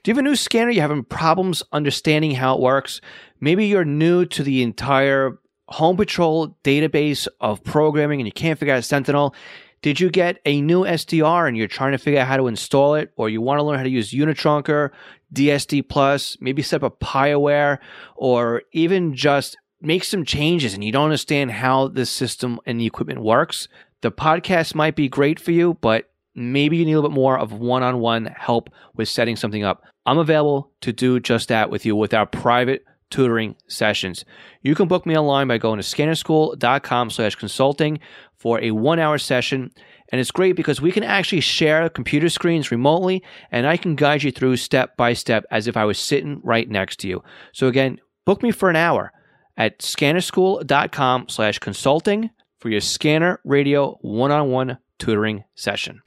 [0.03, 0.69] Do you have a new scanner?
[0.69, 3.01] You're having problems understanding how it works?
[3.39, 8.75] Maybe you're new to the entire Home Patrol database of programming and you can't figure
[8.75, 9.33] out Sentinel.
[9.81, 12.95] Did you get a new SDR and you're trying to figure out how to install
[12.95, 14.91] it, or you want to learn how to use Unitrunker,
[15.33, 17.79] DSD Plus, maybe set up a PiAware,
[18.15, 22.85] or even just make some changes and you don't understand how the system and the
[22.85, 23.67] equipment works?
[24.01, 27.39] The podcast might be great for you, but maybe you need a little bit more
[27.39, 29.83] of one on one help with setting something up.
[30.05, 34.25] I'm available to do just that with you with our private tutoring sessions.
[34.61, 37.99] You can book me online by going to scannerschool.com slash consulting
[38.37, 39.71] for a one hour session.
[40.11, 44.23] And it's great because we can actually share computer screens remotely and I can guide
[44.23, 47.23] you through step by step as if I was sitting right next to you.
[47.53, 49.11] So again, book me for an hour
[49.57, 56.01] at scannerschool.com slash consulting for your scanner radio one-on-one tutoring session.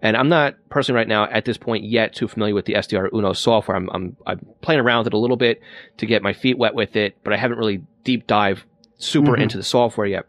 [0.02, 3.08] And I'm not personally right now at this point yet too familiar with the SDR
[3.14, 3.74] Uno software.
[3.76, 5.62] I'm, I'm, I'm playing around with it a little bit
[5.98, 8.66] to get my feet wet with it, but I haven't really deep dive
[8.98, 9.42] super Mhm.
[9.44, 10.26] into the software yet.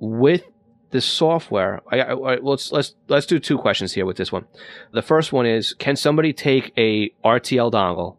[0.00, 0.44] With
[0.90, 1.80] this software.
[1.90, 4.46] I, I, I, let's let's let's do two questions here with this one.
[4.92, 8.16] The first one is: Can somebody take a RTL dongle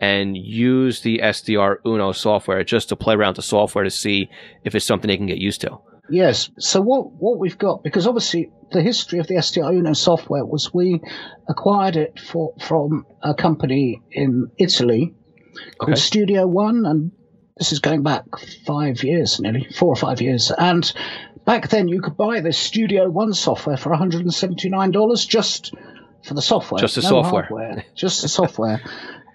[0.00, 4.30] and use the SDR Uno software just to play around the software to see
[4.64, 5.78] if it's something they can get used to?
[6.10, 6.50] Yes.
[6.58, 10.72] So what what we've got because obviously the history of the SDR Uno software was
[10.72, 11.00] we
[11.48, 15.14] acquired it for from a company in Italy
[15.78, 16.00] called Okay.
[16.00, 17.12] Studio One, and
[17.58, 18.24] this is going back
[18.66, 20.52] five years, nearly four or five years.
[20.56, 20.90] And
[21.48, 24.90] back then, you could buy this Studio One software for one hundred and seventy nine
[24.90, 25.74] dollars just
[26.22, 27.42] for the software, Just the no software.
[27.44, 28.80] hardware, just the software.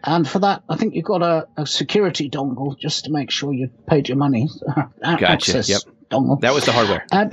[0.05, 3.53] And for that, I think you got a, a security dongle just to make sure
[3.53, 4.49] you paid your money.
[5.01, 5.81] Gotcha, Access yep.
[6.11, 6.41] dongle.
[6.41, 7.05] That was the hardware.
[7.13, 7.31] And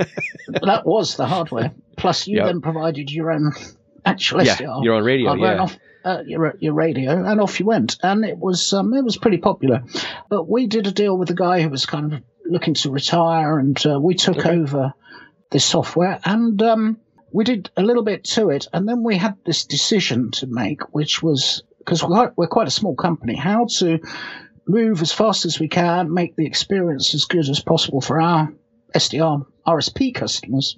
[0.62, 1.72] that was the hardware.
[1.96, 2.46] Plus, you Yep.
[2.46, 3.54] then provided your own
[4.04, 5.58] actual Yeah, SDR your own radio, yeah.
[5.62, 7.96] off, uh, your your radio, and off you went.
[8.04, 9.82] And it was um, it was pretty popular.
[10.28, 13.58] But we did a deal with a guy who was kind of looking to retire,
[13.58, 14.50] and uh, we took Okay.
[14.50, 14.92] over
[15.50, 16.60] this software and.
[16.62, 16.98] Um,
[17.32, 20.92] we did a little bit to it, and then we had this decision to make,
[20.92, 24.00] which was because we're, quite- we're quite a small company, how to
[24.66, 28.52] move as fast as we can, make the experience as good as possible for our
[28.96, 30.76] SDR RSP customers,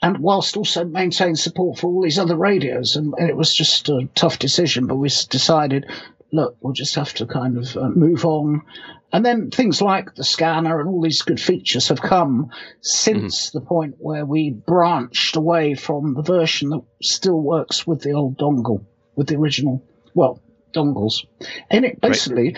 [0.00, 2.96] and whilst also maintain support for all these other radios.
[2.96, 5.84] And, and it was just a tough decision, but we decided,
[6.32, 8.62] look, we'll just have to kind of uh, move on.
[9.16, 12.50] And then things like the scanner and all these good features have come
[12.82, 13.58] since mm-hmm.
[13.58, 18.36] the point where we branched away from the version that still works with the old
[18.36, 20.42] dongle, with the original, well,
[20.74, 21.24] dongles.
[21.70, 22.56] And it basically,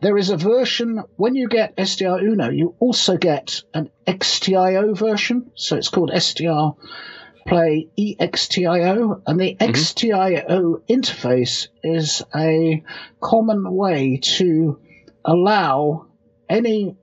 [0.00, 5.52] there is a version, when you get SDR Uno, you also get an ExtIO version.
[5.54, 6.74] So it's called SDR
[7.46, 9.22] Play EXTIO.
[9.28, 9.70] And the mm-hmm.
[9.70, 12.82] ExtIO interface is a
[13.20, 14.80] common way to
[15.24, 16.06] allow
[16.48, 16.96] any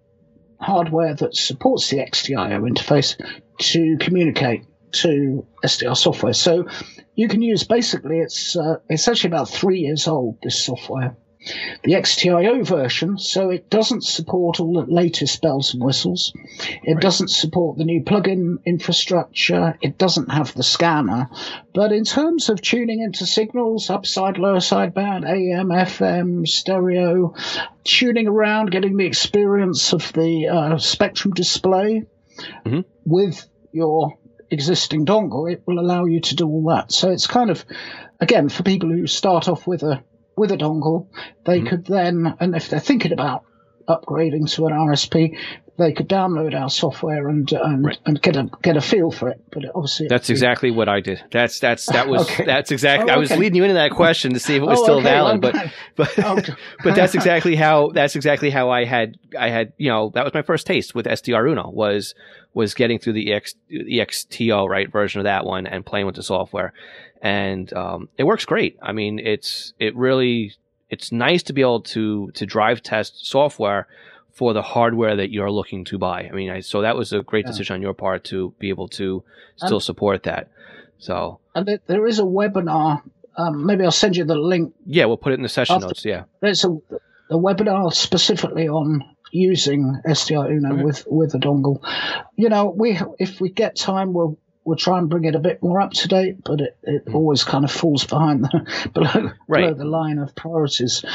[0.59, 3.15] hardware that supports the ExtIO interface
[3.59, 6.33] to communicate to SDR software.
[6.33, 6.67] So
[7.15, 10.37] you can use basically it's uh, it's actually about three years old.
[10.41, 11.17] This software,
[11.83, 16.33] the ExtIO version, so it doesn't support all the latest bells and whistles.
[16.83, 19.77] It doesn't support the new plugin infrastructure.
[19.81, 21.29] It doesn't have the scanner.
[21.73, 27.33] But in terms of tuning into signals, upside, lower side band, AM, FM, stereo,
[27.83, 32.03] tuning around, getting the experience of the uh, spectrum display
[32.65, 32.85] Mhm.
[33.05, 34.13] with your
[34.49, 36.91] existing dongle, it will allow you to do all that.
[36.91, 37.65] So it's kind of,
[38.19, 40.03] again, for people who start off with a
[40.37, 41.07] with a dongle,
[41.45, 41.67] they Mhm.
[41.67, 43.43] could then, and if they're thinking about
[43.89, 45.35] upgrading to an RSP,
[45.77, 47.97] they could download our software and and, Right.
[48.05, 49.39] and get a get a feel for it.
[49.51, 51.21] But obviously, That's exactly what I did.
[51.31, 52.45] That's that's that was Okay.
[52.45, 53.09] that's exactly.
[53.11, 54.95] Oh, I was leading you into that question to see if it was Oh, still
[54.97, 55.53] okay, valid, well,
[55.95, 56.53] but but Okay.
[56.83, 60.33] but that's exactly how that's exactly how I had I had you know that was
[60.33, 62.13] my first taste with SDR Uno was
[62.55, 66.23] was getting through the EX, EXTO right version of that one and playing with the
[66.23, 66.73] software,
[67.21, 68.77] and um, it works great.
[68.81, 70.53] I mean, it's it really
[70.89, 73.87] it's nice to be able to to drive test software
[74.33, 76.29] for the hardware that you're looking to buy.
[76.29, 77.51] I mean, I, so that was a great Yeah.
[77.51, 79.23] decision on your part to be able to
[79.55, 80.49] still Um, support that.
[80.99, 83.01] So and there, there is a webinar.
[83.37, 84.73] Um, maybe I'll send you the link.
[84.85, 86.05] yeah, we'll put it in the session After- notes.
[86.05, 86.23] Yeah.
[86.41, 86.69] There's a,
[87.29, 90.83] a webinar specifically on using SDR Uno Okay.
[90.83, 91.79] with with a dongle.
[92.35, 94.37] You know, we if we get time, we'll
[94.67, 97.45] we'll try and bring it a bit more up to date, but it, it always
[97.45, 99.79] kind of falls behind the below below Mm-hmm.
[99.79, 101.05] The line of priorities.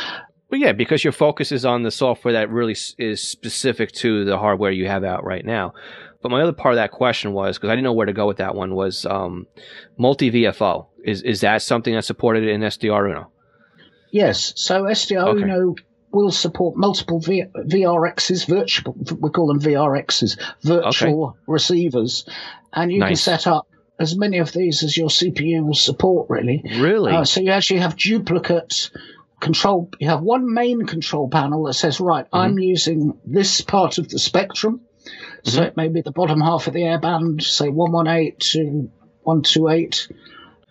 [0.51, 4.39] Well, yeah, because your focus is on the software that really is specific to the
[4.39, 5.75] hardware you have out right now.
[6.23, 8.27] But my other part of that question was because I didn't know where to go
[8.27, 9.47] with that one was um,
[9.99, 10.87] multi VFO.
[11.05, 13.31] Is is that something that's supported in SDR Uno?
[14.11, 15.43] Yes, so SDR Okay.
[15.43, 15.75] Uno
[16.11, 18.95] will support multiple v- VRXs, virtual.
[19.19, 22.27] We call them VRXs, virtual receivers,
[22.73, 23.67] and you can set up
[23.99, 26.29] as many of these as your CPU will support.
[26.29, 27.13] Really, Really?
[27.13, 28.91] Uh, so you actually have duplicate
[29.41, 29.91] control.
[29.99, 34.19] You have one main control panel that says, right, I'm using this part of the
[34.19, 34.83] spectrum.
[35.45, 38.91] So it may be the bottom half of the airband, say 118 to
[39.25, 40.09] 128.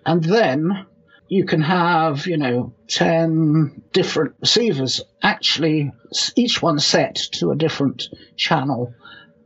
[0.05, 0.85] And then
[1.27, 5.91] you can have, you know, 10 different receivers, actually,
[6.35, 8.93] each one set to a different channel,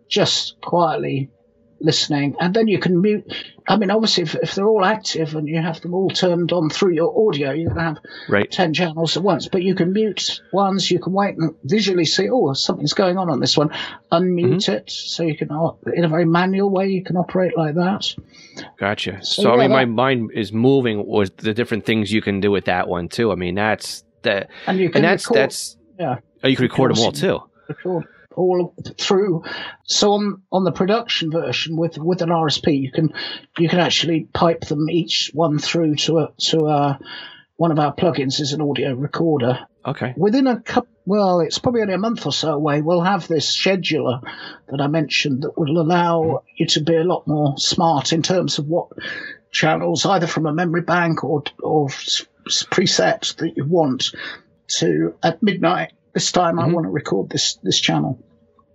[0.08, 1.32] just quietly
[1.80, 2.36] listening.
[2.40, 3.34] And then you can mute.
[3.68, 6.70] I mean, obviously, if, if they're all active and you have them all turned on
[6.70, 7.98] through your audio, you can have
[8.30, 8.50] right.
[8.52, 12.30] 10 channels at once, but you can mute ones, you can wait and visually see,
[12.30, 13.70] oh, something's going on on this one,
[14.12, 14.72] unmute Mm-hmm.
[14.72, 14.90] it.
[14.92, 18.14] So you can, uh, in a very manual way, you can operate like that.
[18.78, 19.24] Gotcha.
[19.24, 22.40] So, So, I yeah, mean, my mind is moving with the different things you can
[22.40, 23.32] do with that one too.
[23.32, 26.64] I mean, that's that, And you can and that's record, that's yeah, oh, you can
[26.64, 27.40] record them all too.
[27.68, 28.06] record
[28.36, 29.44] all through.
[29.84, 33.14] So on on the production version with with an RSP, you can
[33.58, 37.00] you can actually pipe them each one through to a to a
[37.58, 39.60] one of our plugins is an audio recorder.
[39.86, 40.14] Okay.
[40.18, 42.82] Within a couple, well, it's probably only a month or so away.
[42.82, 44.22] We'll have this scheduler
[44.68, 48.58] that I mentioned that will allow you to be a lot more smart in terms
[48.58, 48.90] of what
[49.52, 54.12] channels, either from a memory bank or or preset that you want
[54.68, 56.72] to at midnight this time mm-hmm.
[56.72, 58.18] I want to record this this channel.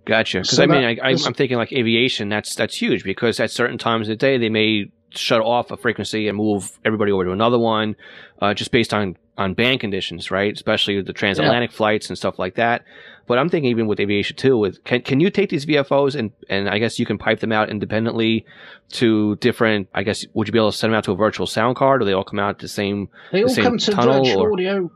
[0.05, 0.39] Gotcha.
[0.39, 2.29] Because so I mean, I, am thinking like aviation.
[2.29, 5.77] That's that's huge because at certain times of the day they may shut off a
[5.77, 7.95] frequency and move everybody over to another one,
[8.41, 10.53] uh, just based on on band conditions, right?
[10.53, 11.77] Especially the transatlantic yeah.
[11.77, 12.83] flights and stuff like that.
[13.27, 14.57] But I'm thinking even with aviation too.
[14.57, 17.51] With can can you take these VFOs and and I guess you can pipe them
[17.51, 18.45] out independently
[18.93, 19.89] to different.
[19.95, 22.01] I guess would you be able to send them out to a virtual sound card,
[22.01, 23.09] or they all come out the same?
[23.31, 24.53] They all the same come to tunnel, virtual or?
[24.53, 24.91] audio,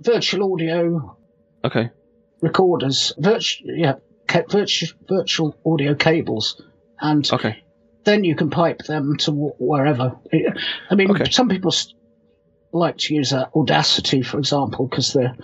[0.00, 1.17] virtual audio
[1.64, 1.90] Okay.
[2.40, 3.94] recorders, virtual yeah,
[4.26, 6.60] ca- virtu- virtual audio cables,
[7.00, 7.62] and Okay.
[8.04, 10.16] then you can pipe them to wh- wherever.
[10.90, 11.30] I mean, Okay.
[11.30, 11.72] some people
[12.72, 15.34] like to use uh, Audacity, for example, because they're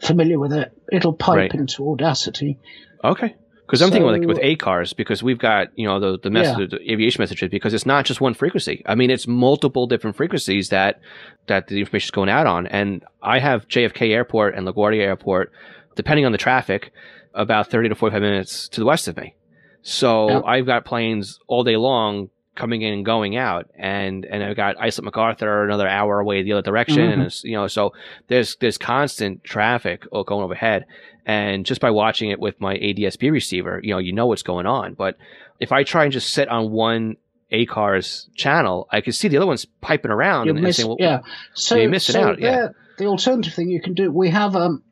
[0.00, 0.72] familiar with it.
[0.90, 1.54] It'll pipe Right.
[1.54, 2.58] into Audacity.
[3.04, 3.34] Okay.
[3.72, 6.70] Because I'm thinking like with So- ACARS because we've got you know the the message
[6.72, 8.82] the aviation messages because it's not just one frequency.
[8.84, 11.00] I mean it's multiple different frequencies that
[11.46, 12.66] that the information is going out on.
[12.66, 15.52] And I have JFK Airport and LaGuardia Airport,
[15.96, 16.92] depending on the traffic,
[17.32, 19.34] about 30 to 45 minutes to the west of me.
[19.80, 20.40] So Yeah.
[20.44, 24.76] I've got planes all day long coming in and going out, and and I've got
[24.80, 27.26] Islip MacArthur another hour away the other direction, and Mhm.
[27.26, 27.92] it's, you know so
[28.28, 30.84] there's there's constant traffic uh, going overhead,
[31.26, 34.66] and just by watching it with my ADSB receiver, you know you know what's going
[34.66, 34.94] on.
[34.94, 35.16] But
[35.60, 37.16] if I try and just sit on one
[37.52, 40.88] ACARS channel, I can see the other ones piping around You're and, and miss- saying,
[40.88, 41.20] well, yeah.
[41.54, 42.50] So, you're missing so out, yeah.
[42.50, 44.82] there- The alternative thing you can do, we have um,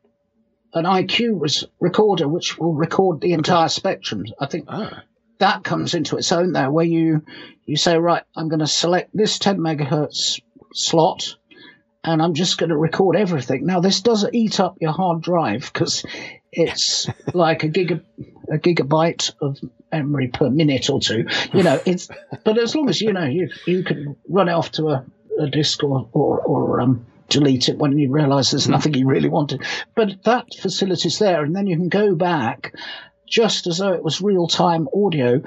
[0.73, 1.41] an IQ
[1.79, 4.25] recorder which will record the entire spectrum.
[4.39, 5.01] I think ah,
[5.41, 7.23] that comes into its own there, where you
[7.65, 10.39] you say, right, I'm going to select this 10 megahertz
[10.73, 11.35] slot,
[12.03, 13.65] and I'm just going to record everything.
[13.65, 16.05] Now, this does eat up your hard drive because
[16.51, 18.01] it's like a giga
[18.51, 19.57] a gigabyte of
[19.91, 21.25] memory per minute or two.
[21.53, 22.07] You know, it's
[22.43, 25.05] but as long as you know you you can run it off to a,
[25.39, 29.29] a disk or or, or um, delete it when you realise there's nothing you really
[29.29, 29.63] wanted.
[29.95, 32.73] But that facility's there, and then you can go back
[33.31, 35.41] just as though it was real time audio.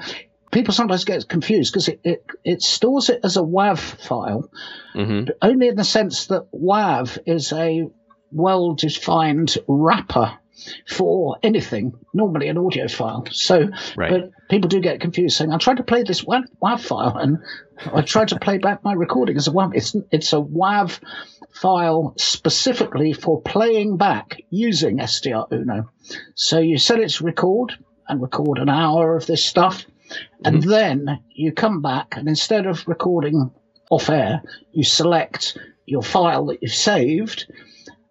[0.51, 4.49] People sometimes get confused because it, it, it stores it as a WAV file,
[4.93, 7.87] hmm only in the sense that WAV is a
[8.31, 10.33] well defined wrapper
[10.87, 13.25] for anything, normally an audio file.
[13.31, 14.09] So, Right.
[14.09, 17.39] but people do get confused saying, I tried to play this WAV, WAV file and
[17.93, 19.75] I tried to play back my recording as a WAV.
[19.75, 20.97] It's, it's a WAV
[21.55, 25.89] file specifically for playing back using SDR Uno.
[26.35, 27.73] So you set it to record
[28.07, 29.85] and record an hour of this stuff.
[30.43, 30.69] And mm-hmm.
[30.69, 33.51] then you come back and instead of recording
[33.89, 34.43] off air,
[34.73, 37.51] you select your file that you've saved.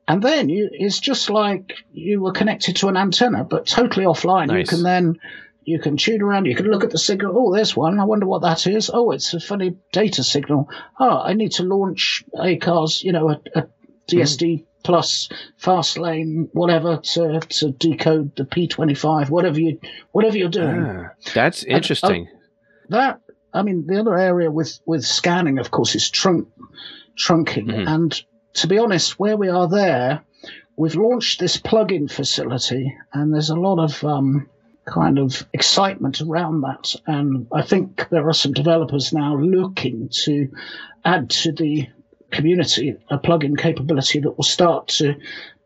[0.08, 4.58] And then you, it's just like you were connected to an antenna, but totally offline.
[4.58, 5.18] You can then
[5.64, 6.46] you can tune around.
[6.46, 7.32] You can look at the signal.
[7.36, 7.98] Oh, there's one.
[7.98, 8.90] I wonder what that is.
[8.92, 10.68] Oh, it's a funny data signal.
[10.98, 13.66] Oh, I need to launch ACARS, you know, a, a
[14.08, 19.80] DSD plus fast lane, whatever, to to decode the P25, whatever you
[20.12, 22.28] whatever you're doing Ah, that's interesting.
[22.90, 23.20] that
[23.52, 26.48] I mean the other area with with scanning of course is trunk
[27.18, 27.88] trunking Mhm.
[27.88, 28.22] and
[28.54, 30.22] to be honest where we are there
[30.76, 34.48] we've launched this plug-in facility and there's a lot of um,
[34.86, 40.50] kind of excitement around that and I think there are some developers now looking to
[41.04, 41.88] add to the
[42.30, 45.14] community a plug-in capability that will start to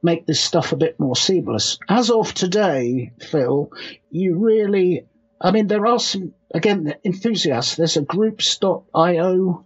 [0.02, 1.78] make this stuff a bit more seamless.
[1.88, 3.72] As of today, Phil,
[4.10, 5.06] you really
[5.40, 7.76] I mean, there are some again enthusiasts.
[7.76, 9.64] There's a groups.io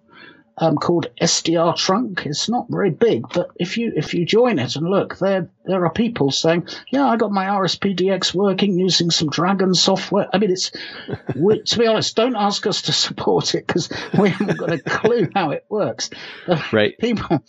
[0.62, 2.24] um, called SDR Trunk.
[2.24, 5.84] It's not very big, but if you if you join it and look, there there
[5.84, 10.52] are people saying, "Yeah, I got my RSPDX working using some Dragon software." I mean,
[10.52, 10.70] it's
[11.36, 14.78] we, to be honest, don't ask us to support it because we haven't got a
[14.78, 16.10] clue how it works.
[16.72, 16.96] Right.
[16.96, 17.42] people,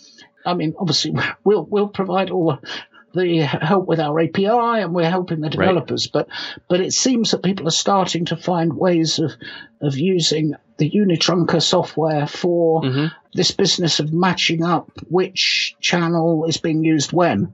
[0.43, 2.67] I mean, obviously, we'll we'll provide all the
[3.13, 4.47] the help with our API
[4.81, 6.07] and we're helping the developers.
[6.07, 6.27] But
[6.67, 9.33] but it seems that people are starting to find ways of
[9.81, 13.11] of using the Unitrunker software for Mhm.
[13.33, 17.53] this business of matching up which channel is being used when.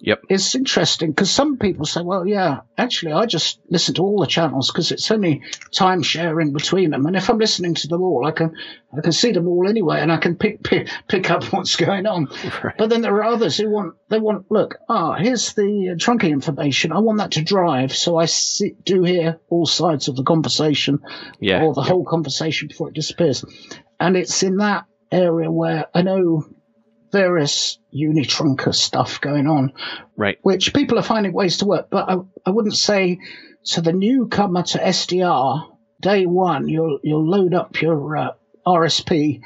[0.00, 0.22] Yep.
[0.28, 4.26] It's interesting because some people say, well, yeah, actually, I just listen to all the
[4.26, 5.42] channels because it's only
[5.72, 7.06] time sharing between them.
[7.06, 8.54] And if I'm listening to them all, I can
[8.96, 12.06] I can see them all anyway, and I can pick pick, pick up what's going
[12.06, 12.28] on.
[12.62, 12.74] Right.
[12.78, 14.76] But then there are others who want they want look.
[14.88, 16.92] Ah, here's the uh, trunking information.
[16.92, 21.00] I want that to drive, so I see, do hear all sides of the conversation
[21.40, 21.62] Yeah.
[21.62, 23.44] or the whole conversation before it disappears.
[23.98, 26.44] And it's in that area where I know
[27.16, 29.72] various Unitrunker stuff going on,
[30.16, 30.38] Right.
[30.42, 31.88] which people are finding ways to work.
[31.90, 33.18] But I, I wouldn't say
[33.72, 35.68] to the newcomer to SDR,
[36.00, 38.30] day one, you'll, you'll load up your uh,
[38.66, 39.40] RSP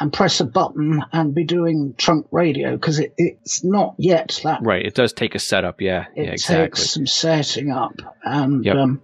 [0.00, 4.60] and press a button and be doing trunk radio because it, it's not yet that.
[4.62, 4.84] Right.
[4.84, 5.80] It does take a setup.
[5.80, 6.06] Yeah.
[6.16, 6.30] It yeah.
[6.32, 6.64] Exactly.
[6.66, 7.94] takes some setting up.
[8.24, 8.76] And Yep.
[8.76, 9.02] um,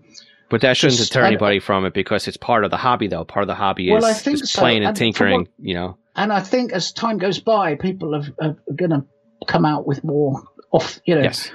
[0.48, 3.24] But that shouldn't Just- deter anybody from it because it's part of the hobby, though.
[3.24, 4.60] Part of the hobby is, is so.
[4.62, 5.40] playing and And tinkering.
[5.42, 5.96] what- you know.
[6.20, 9.04] And I think as time goes by, people are, are going to
[9.46, 11.50] come out with more off, you know, Yes.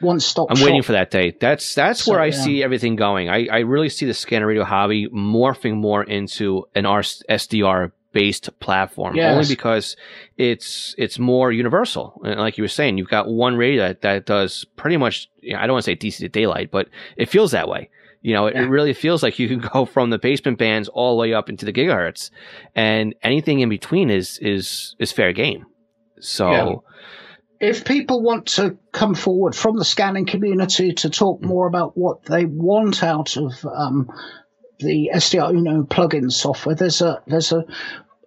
[0.00, 0.48] one stop.
[0.50, 1.34] I'm waiting for that day.
[1.38, 2.42] That's that's So, where I yeah.
[2.44, 3.28] see everything going.
[3.28, 8.50] I, I really see the scanner radio hobby morphing more into an R- SDR based
[8.60, 9.34] platform, Yes.
[9.36, 9.96] only because
[10.36, 12.20] it's it's more universal.
[12.24, 15.28] And like you were saying, you've got one radio that, that does pretty much.
[15.40, 17.88] You know, I don't want to say DC to daylight, but it feels that way.
[18.22, 18.62] You know, it, Yeah.
[18.62, 21.48] it really feels like you can go from the basement bands all the way up
[21.50, 22.30] into the gigahertz,
[22.74, 25.66] and anything in between is is is fair game.
[26.20, 26.50] So.
[26.50, 26.74] Yeah.
[27.68, 31.46] if people want to come forward from the scanning community to talk Mm.
[31.46, 34.08] more about what they want out of um,
[34.80, 37.64] the SDR Uno plugin software, there's a there's a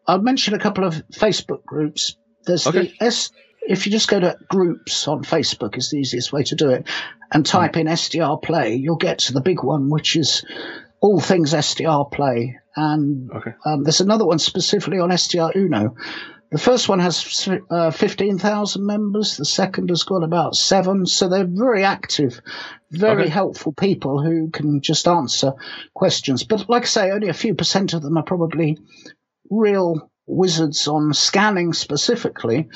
[0.07, 2.15] I'll mention a couple of Facebook groups.
[2.45, 2.93] There's Okay.
[2.99, 3.31] the S.
[3.67, 6.87] If you just go to groups on Facebook, is the easiest way to do it,
[7.31, 10.43] and type in SDR Play, you'll get to the big one, which is
[11.01, 12.57] all things SDR Play.
[12.75, 13.51] And Okay.
[13.65, 15.95] um, there's another one specifically on SDR Uno.
[16.51, 19.35] The first one has uh, 15,000 members.
[19.37, 21.05] The second has got about seven.
[21.05, 22.39] So they're very active,
[22.91, 23.29] very Okay.
[23.29, 25.53] helpful people who can just answer
[25.93, 26.43] questions.
[26.43, 28.77] But like I say, only a few percent of them are probably
[29.49, 32.69] real wizards on scanning specifically.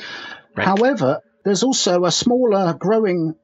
[0.60, 0.68] Right.
[0.68, 3.36] However, there's also a smaller growing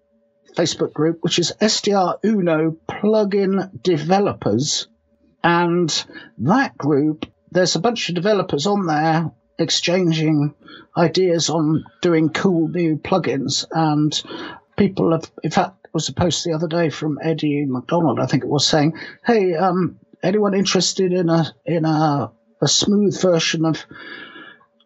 [0.57, 4.88] Facebook group, which is SDR Uno plugin developers.
[5.43, 6.05] And
[6.39, 10.53] that group, there's a bunch of developers on there exchanging
[10.97, 13.66] ideas on doing cool new plugins.
[13.72, 14.22] And
[14.78, 18.26] people have, in fact, there was a post the other day from Eddie McDonald, I
[18.26, 23.63] think it was saying, "Hey, um, anyone interested in a in a, a smooth version
[23.63, 23.86] of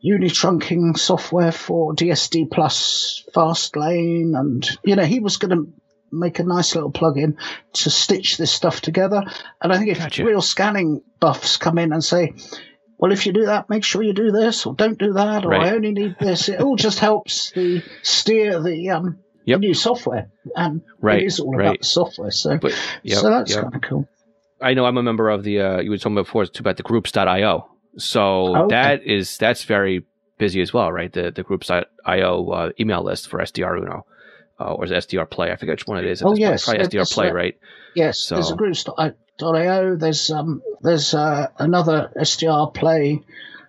[0.04, 5.72] unitrunking software for DSD plus Fastlane?" And you know, he was going to
[6.12, 7.36] make a nice little plugin
[7.74, 9.24] to stitch this stuff together.
[9.62, 10.26] And I think if Gotcha.
[10.26, 12.34] real scanning buffs come in and say,
[12.98, 15.50] well, if you do that, make sure you do this, or don't do that, or
[15.50, 15.68] Right.
[15.68, 16.50] I only need this.
[16.50, 19.62] It all just helps the steer the um Yep.
[19.62, 21.66] the new software, and Right, it is all right.
[21.68, 22.30] about the software.
[22.30, 22.74] So, But
[23.04, 23.64] yep, so that's yep.
[23.64, 24.08] kind of cool.
[24.62, 26.78] I know I'm a member of the uh, you were talking about before too about
[26.78, 27.70] the groups.io.
[27.98, 28.76] So Okay.
[28.76, 30.06] that is that's very
[30.38, 31.12] busy as well, right?
[31.12, 34.06] The the groups.io uh, email list for SDR Uno.
[34.62, 35.52] Uh, or is SDR Play?
[35.52, 36.22] I forget which one it is.
[36.22, 37.58] Oh, yes, probably SDR it's, Play, uh, right?
[37.96, 39.96] Yes, there's So- a groups.io.
[39.96, 43.22] There's um there's uh, another SDR Play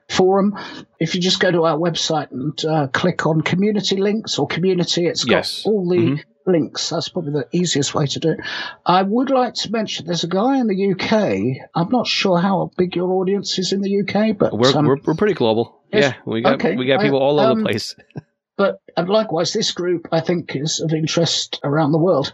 [0.09, 0.57] forum.
[0.99, 5.07] If you just go to our website and uh, click on community links or community,
[5.07, 5.63] it's got Yes.
[5.65, 6.25] all the Mhm.
[6.47, 6.89] Links.
[6.91, 8.41] That's probably the easiest way to do it.
[8.85, 11.69] I would like to mention there's a guy in the UK.
[11.75, 14.99] I'm not sure how big your audience is in the UK, but We're, um, we're
[15.05, 15.83] we're pretty global.
[15.93, 16.77] yes, Yeah, we got okay.
[16.77, 17.95] we got I- people all over um, the place.
[18.57, 22.33] but and likewise, this group I think is of interest around the world.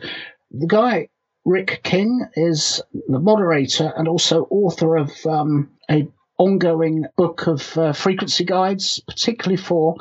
[0.51, 1.09] The guy
[1.45, 7.93] Rick King is the moderator and also author of um, a ongoing book of uh,
[7.93, 9.97] frequency guides, particularly for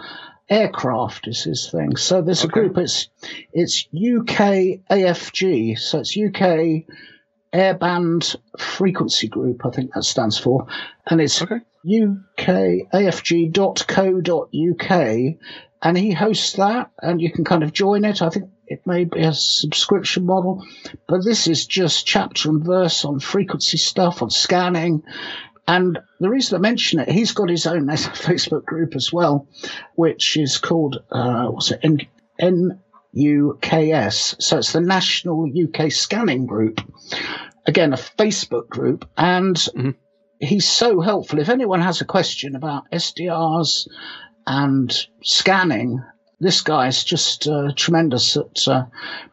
[0.50, 1.96] aircraft is his thing.
[1.96, 2.78] So there's a group.
[2.78, 3.08] It's
[3.54, 5.80] it's UK AFG.
[5.80, 6.86] So it's UK
[7.54, 9.66] Airband Frequency Group.
[9.66, 10.68] I think that stands for,
[11.08, 11.60] and it's Okay.
[11.86, 12.96] ukafg.co.uk
[15.82, 19.04] and he hosts that and you can kind of join it i think it may
[19.04, 20.66] be a subscription model
[21.08, 25.04] but this is just chapter and verse on frequency stuff on scanning
[25.68, 29.48] and the reason i mention it he's got his own facebook group as well
[29.96, 32.80] which is called uh, what's it N-
[33.16, 36.82] nuks so it's the national uk scanning group
[37.66, 39.96] again a facebook group and Mhm.
[40.40, 41.40] he's so helpful.
[41.40, 43.88] If anyone has a question about SDRs
[44.46, 46.04] and scanning,
[46.40, 48.86] this guy's just uh, tremendous at uh,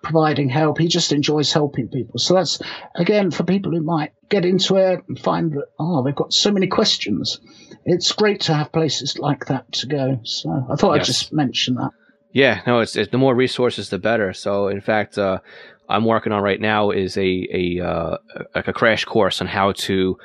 [0.03, 0.78] providing help.
[0.78, 2.18] He just enjoys helping people.
[2.18, 2.61] So that's
[2.94, 6.50] again for people who might get into it and find that oh they've got so
[6.50, 7.40] many questions.
[7.84, 10.20] It's great to have places like that to go.
[10.24, 11.03] So I thought Yes.
[11.03, 11.90] I'd just mention that.
[12.34, 14.32] Yeah, no, it's, it's the more resources, the better.
[14.32, 15.40] So, in fact, uh,
[15.88, 18.16] I'm working on right now is a a uh,
[18.55, 20.16] like a crash course on how to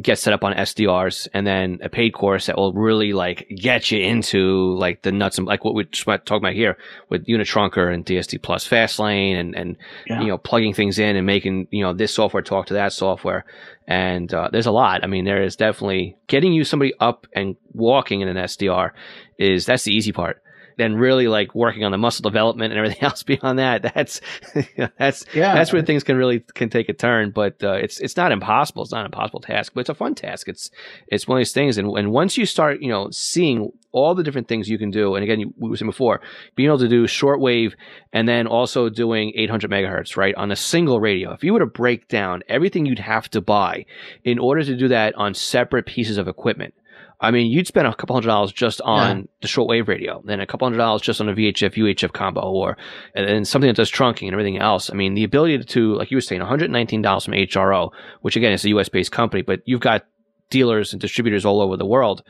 [0.00, 3.90] get set up on SDRs, and then a paid course that will really like get
[3.90, 6.76] you into like the nuts and like what we're talking about here
[7.08, 9.76] with Unitrunker and DSD Plus Fastlane, and and
[10.06, 10.20] yeah.
[10.20, 13.44] you know plugging things in and making you know this software talk to that software.
[13.86, 15.04] And uh, there's a lot.
[15.04, 18.92] I mean, there is definitely getting you somebody up and walking in an SDR
[19.38, 20.40] is that's the easy part
[20.76, 24.20] then really like working on the muscle development and everything else beyond that, that's
[24.98, 25.54] that's yeah.
[25.54, 27.30] that's where things can really can take a turn.
[27.30, 28.82] But uh, it's it's not impossible.
[28.82, 30.48] It's not an impossible task, but it's a fun task.
[30.48, 30.70] It's
[31.08, 31.78] it's one of these things.
[31.78, 35.14] And, and once you start, you know, seeing all the different things you can do,
[35.14, 36.20] and again, you, we were saying before,
[36.56, 37.74] being able to do shortwave
[38.12, 41.32] and then also doing 800 megahertz, right, on a single radio.
[41.32, 43.86] If you were to break down everything you'd have to buy
[44.24, 46.74] in order to do that on separate pieces of equipment
[47.20, 49.24] I mean, you'd spend a couple hundred dollars just on yeah.
[49.42, 52.76] the shortwave radio, then a couple hundred dollars just on a VHF UHF combo, or
[53.14, 54.90] and then something that does trunking and everything else.
[54.90, 57.90] I mean, the ability to, like you were saying, one hundred nineteen dollars from HRO,
[58.20, 60.04] which again is a US based company, but you've got
[60.50, 62.22] dealers and distributors all over the world.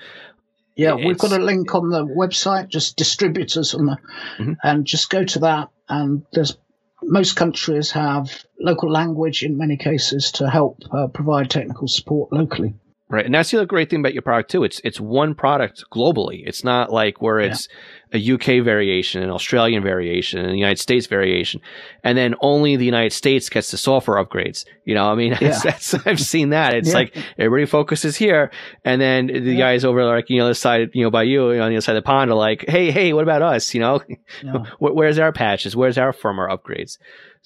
[0.76, 3.99] Yeah, it's, we've got a link on the website, just distributors on the,
[4.39, 4.53] mm-hmm.
[4.62, 6.57] and just go to that, and there's
[7.03, 12.74] most countries have local language in many cases to help uh, provide technical support locally.
[13.11, 13.26] Right.
[13.26, 14.64] And that's the other great thing about your product too.
[14.64, 16.42] It's it's one product globally.
[16.46, 17.68] It's not like where it's
[18.12, 18.18] yeah.
[18.18, 21.61] a UK variation, an Australian variation, and a United States variation.
[22.02, 24.64] And then only the United States gets the software upgrades.
[24.86, 25.50] You know, I mean, yeah.
[25.50, 26.74] that's, that's, I've seen that.
[26.74, 26.94] It's yeah.
[26.94, 28.50] like everybody focuses here.
[28.86, 31.68] And then the guys over like, you know, the side, you know, by you on
[31.68, 33.74] the other side of the pond are like, Hey, hey, what about us?
[33.74, 34.00] You know,
[34.78, 35.76] where's our patches?
[35.76, 36.96] Where's our firmware upgrades?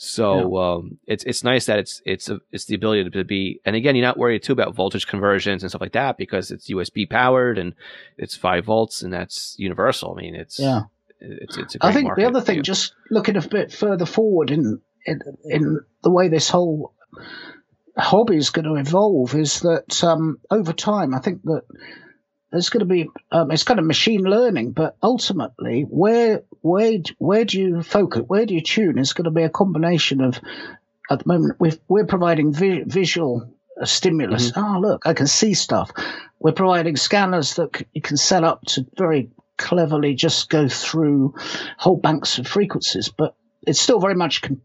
[0.00, 0.74] So yeah.
[0.74, 3.96] um, it's it's nice that it's it's a, it's the ability to be, and again,
[3.96, 7.58] you're not worried too about voltage conversions and stuff like that because it's USB powered
[7.58, 7.74] and
[8.16, 10.14] it's five volts and that's universal.
[10.16, 10.82] I mean, it's yeah.
[11.20, 15.20] It's, it's I think the other thing, just looking a bit further forward in, in
[15.44, 16.94] in the way this whole
[17.96, 21.62] hobby is going to evolve, is that um, over time, I think that
[22.50, 27.44] there's going to be um, it's kind of machine learning, but ultimately, where where where
[27.44, 28.22] do you focus?
[28.26, 28.98] Where do you tune?
[28.98, 30.40] It's going to be a combination of.
[31.10, 33.50] At the moment, we're we're providing vi- visual
[33.84, 34.52] stimulus.
[34.52, 34.76] Mm-hmm.
[34.76, 35.90] Oh, look, I can see stuff.
[36.38, 41.34] We're providing scanners that you can set up to very cleverly just go through
[41.78, 43.34] whole banks of frequencies, but
[43.66, 44.60] it's still very much con-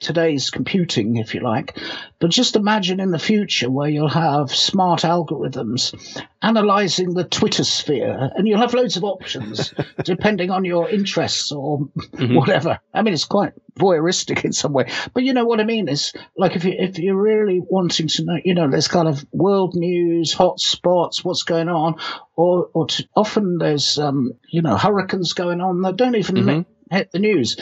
[0.00, 1.78] today's computing, if you like.
[2.18, 5.94] But just imagine in the future where you'll have smart algorithms
[6.42, 9.72] analyzing the Twitter sphere, and you'll have loads of options
[10.04, 12.34] depending on your interests or mm-hmm.
[12.34, 12.80] whatever.
[12.92, 16.12] I mean, it's quite voyeuristic in some way, but you know what I mean is
[16.36, 19.74] like if you if you're really wanting to know, you know, there's kind of world
[19.74, 21.96] news, hot spots, what's going on,
[22.36, 26.36] or or to, often there's um, you know hurricanes going on that don't even.
[26.36, 26.70] Mm-hmm.
[26.90, 27.58] Hit the news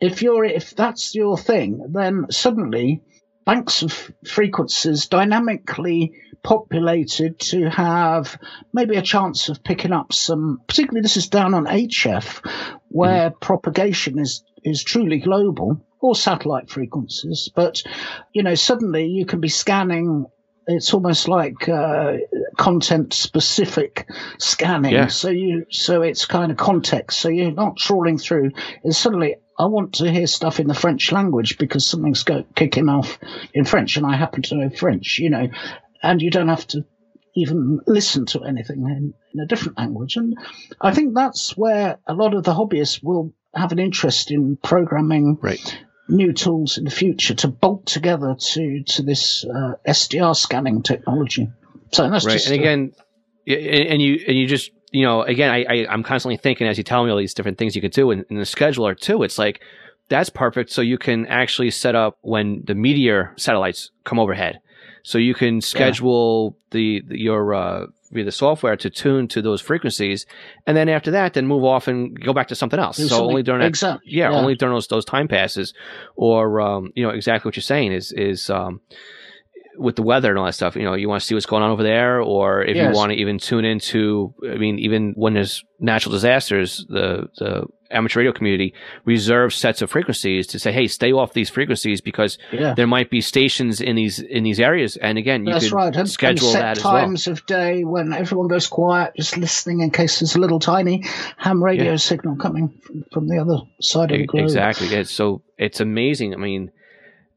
[0.00, 3.02] if you're if that's your thing, then suddenly
[3.44, 8.38] banks of frequencies dynamically populated to have
[8.72, 12.46] maybe a chance of picking up some particularly this is down on HF
[12.88, 13.40] where mm.
[13.40, 17.82] propagation is is truly global or satellite frequencies but
[18.32, 20.26] you know suddenly you can be scanning
[20.68, 22.14] it's almost like uh,
[22.56, 25.06] content specific scanning yeah.
[25.06, 28.50] so you so it's kind of context so you're not trawling through
[28.84, 32.88] it's suddenly I want to hear stuff in the French language because something's go- kicking
[32.88, 33.18] off
[33.54, 35.48] in French, and I happen to know French, you know,
[36.02, 36.84] and you don't have to
[37.34, 40.16] even listen to anything in, in a different language.
[40.16, 40.36] And
[40.80, 45.38] I think that's where a lot of the hobbyists will have an interest in programming
[45.40, 45.78] right.
[46.08, 51.48] new tools in the future to bolt together to to this uh, SDR scanning technology.
[51.92, 52.34] So that's right.
[52.34, 52.92] Just, and again,
[53.48, 56.78] uh, and you and you just you know, again, I, I am constantly thinking as
[56.78, 59.22] you tell me all these different things you could do in, in the scheduler too.
[59.22, 59.60] It's like
[60.08, 60.70] that's perfect.
[60.70, 64.60] So you can actually set up when the meteor satellites come overhead.
[65.02, 67.02] So you can schedule yeah.
[67.02, 70.24] the, your uh, via the software to tune to those frequencies,
[70.66, 72.96] and then after that, then move off and go back to something else.
[72.96, 74.10] so only during that, exactly.
[74.10, 75.74] yeah, yeah, only during those those time passes,
[76.16, 78.80] or um, you know exactly what you're saying is is um,
[79.78, 81.62] with the weather and all that stuff, you know, you want to see what's going
[81.62, 82.88] on over there, or if yes.
[82.88, 87.66] you want to even tune into, I mean, even when there's natural disasters, the the
[87.90, 88.74] amateur radio community
[89.04, 92.74] reserves sets of frequencies to say, hey, stay off these frequencies because yeah.
[92.74, 94.96] there might be stations in these in these areas.
[94.96, 95.96] And again, you That's could right.
[95.96, 97.32] and, schedule and set that times well.
[97.34, 101.04] of day when everyone goes quiet, just listening in case there's a little tiny
[101.36, 101.96] ham radio yeah.
[101.96, 104.44] signal coming from, from, the other side of the globe.
[104.44, 105.04] Exactly.
[105.04, 106.34] So it's amazing.
[106.34, 106.70] I mean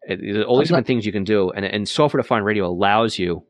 [0.09, 3.43] it, all these different things you can do, and and software defined radio allows you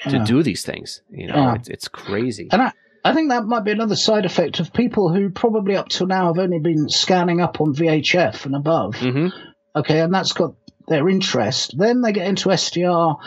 [0.00, 0.24] to yeah.
[0.24, 1.02] do these things.
[1.10, 1.54] You know, yeah.
[1.54, 2.48] it's, it's crazy.
[2.50, 2.72] And I
[3.04, 6.28] I think that might be another side effect of people who probably up till now
[6.28, 8.96] have only been scanning up on VHF and above.
[8.96, 9.28] hmm
[9.76, 10.54] Okay, and that's got
[10.86, 11.76] their interest.
[11.76, 13.18] Then they get into SDR,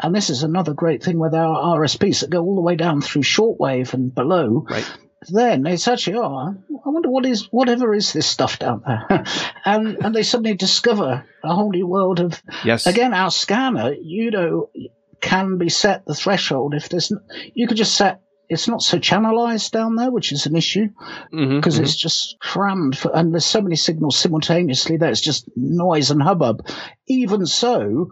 [0.00, 3.00] and this is another great thing with our RSPs that go all the way down
[3.00, 4.66] through shortwave and below.
[4.68, 4.88] Right.
[5.28, 6.54] Then it's actually, oh,
[6.84, 9.24] I wonder what is whatever is this stuff down there,
[9.64, 12.86] and and they suddenly discover a whole new world of Yes.
[12.86, 13.94] again our scanner.
[14.00, 14.70] You know,
[15.20, 17.12] can be set the threshold if there's
[17.54, 18.20] you could just set.
[18.46, 20.88] It's not so channelized down there, which is an issue
[21.30, 21.82] because mhm.
[21.82, 26.22] it's just crammed for, and there's so many signals simultaneously that it's just noise and
[26.22, 26.66] hubbub.
[27.08, 28.10] Even so,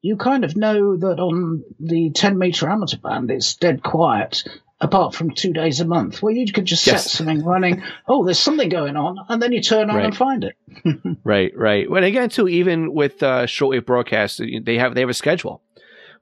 [0.00, 4.44] you kind of know that on the 10 meter amateur band, it's dead quiet.
[4.82, 7.04] Apart from two days a month, where you could just Yes.
[7.04, 7.82] set something running.
[8.08, 10.04] Oh, there's something going on, and then you turn on Right.
[10.06, 10.56] and find it.
[11.24, 11.88] Right, right.
[11.90, 15.62] Well, again, too, even with uh, shortwave broadcasts, they have they have a schedule,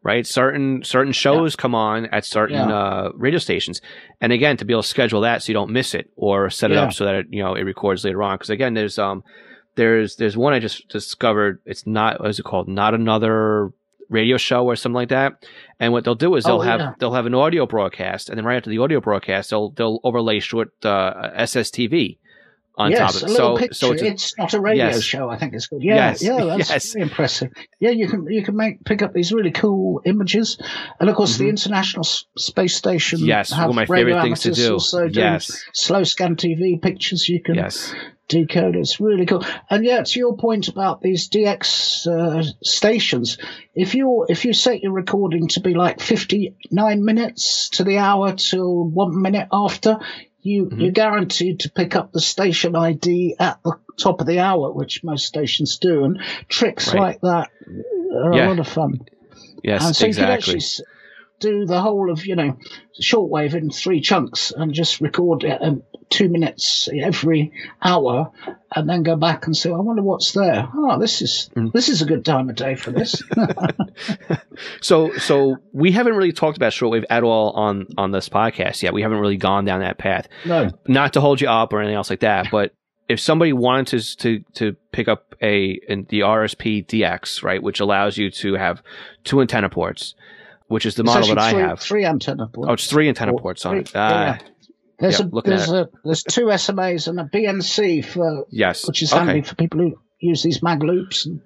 [0.03, 0.27] right?
[0.27, 2.77] Certain certain shows come on at certain Yeah.
[2.77, 3.81] uh, radio stations,
[4.21, 6.71] and again, to be able to schedule that so you don't miss it, or set
[6.71, 6.83] it Yeah.
[6.85, 8.35] up so that it, you know it records later on.
[8.35, 9.25] Because again, there's um
[9.77, 11.61] there's there's one I just discovered.
[11.65, 12.69] It's not what is it called?
[12.69, 13.73] Not another
[14.11, 15.47] radio show or something like that.
[15.79, 16.93] And what they'll do is they'll Oh, have yeah.
[16.99, 20.41] they'll have an audio broadcast, and then right after the audio broadcast, they'll they'll overlay
[20.41, 22.19] short uh, SSTV
[22.77, 23.33] on yes, top a of it.
[23.33, 23.75] little So picture.
[23.75, 25.03] so it's it's, not a radio Yes.
[25.03, 25.29] show.
[25.29, 25.83] I think it's called.
[25.83, 26.93] Yeah, Yes, yeah, that's yes.
[26.93, 27.51] very impressive.
[27.79, 30.59] Yeah, you can you can make pick up these really cool images,
[30.99, 31.51] and of course the Mhm.
[31.51, 33.21] International S- Space Station.
[33.23, 34.73] Yes, one of my favorite things to do.
[34.75, 35.63] Also Yes.
[35.75, 37.95] slow scan TV pictures you can yes.
[38.31, 38.77] Decode.
[38.77, 39.45] It's really cool.
[39.69, 43.37] And yeah, to your point about these DX uh, stations,
[43.75, 47.99] if you if you set your recording to be like fifty nine minutes to the
[47.99, 49.99] hour till one minute after,
[50.41, 50.81] you Mhm.
[50.81, 55.05] you're guaranteed to pick up the station ID at the top of the hour, which
[55.05, 56.05] most stations do.
[56.05, 57.01] And tricks Right.
[57.01, 57.51] like that
[58.15, 58.47] are Yeah.
[58.47, 59.01] a lot of fun.
[59.63, 60.55] Yes, and so you could exactly.
[60.55, 60.85] actually
[61.41, 62.57] do the whole of you know
[63.01, 68.31] shortwave in three chunks and just record it um, two minutes every hour,
[68.75, 70.69] and then go back and say, I wonder what's there.
[70.75, 71.73] Oh, this is Mm.
[71.73, 73.23] this is a good time of day for this.
[74.81, 78.93] So, so we haven't really talked about shortwave at all on on this podcast yet.
[78.93, 80.29] We haven't really gone down that path.
[80.45, 82.73] no, Not to hold you up or anything else like that, but
[83.09, 87.81] if somebody wanted to to, to pick up a in the RSP DX, right, which
[87.81, 88.83] allows you to have
[89.25, 90.15] two antenna ports,
[90.71, 91.81] which is the It's model that I three, have.
[91.81, 92.71] Three antenna ports.
[92.71, 93.91] Oh, it's three antenna ports on it.
[93.93, 94.39] Ah, yeah.
[95.01, 98.87] There's yeah, a there's at a there's two SMAs and a BNC for yes.
[98.87, 99.25] which is okay.
[99.25, 101.27] handy for people who use these mag loops.
[101.27, 101.41] And,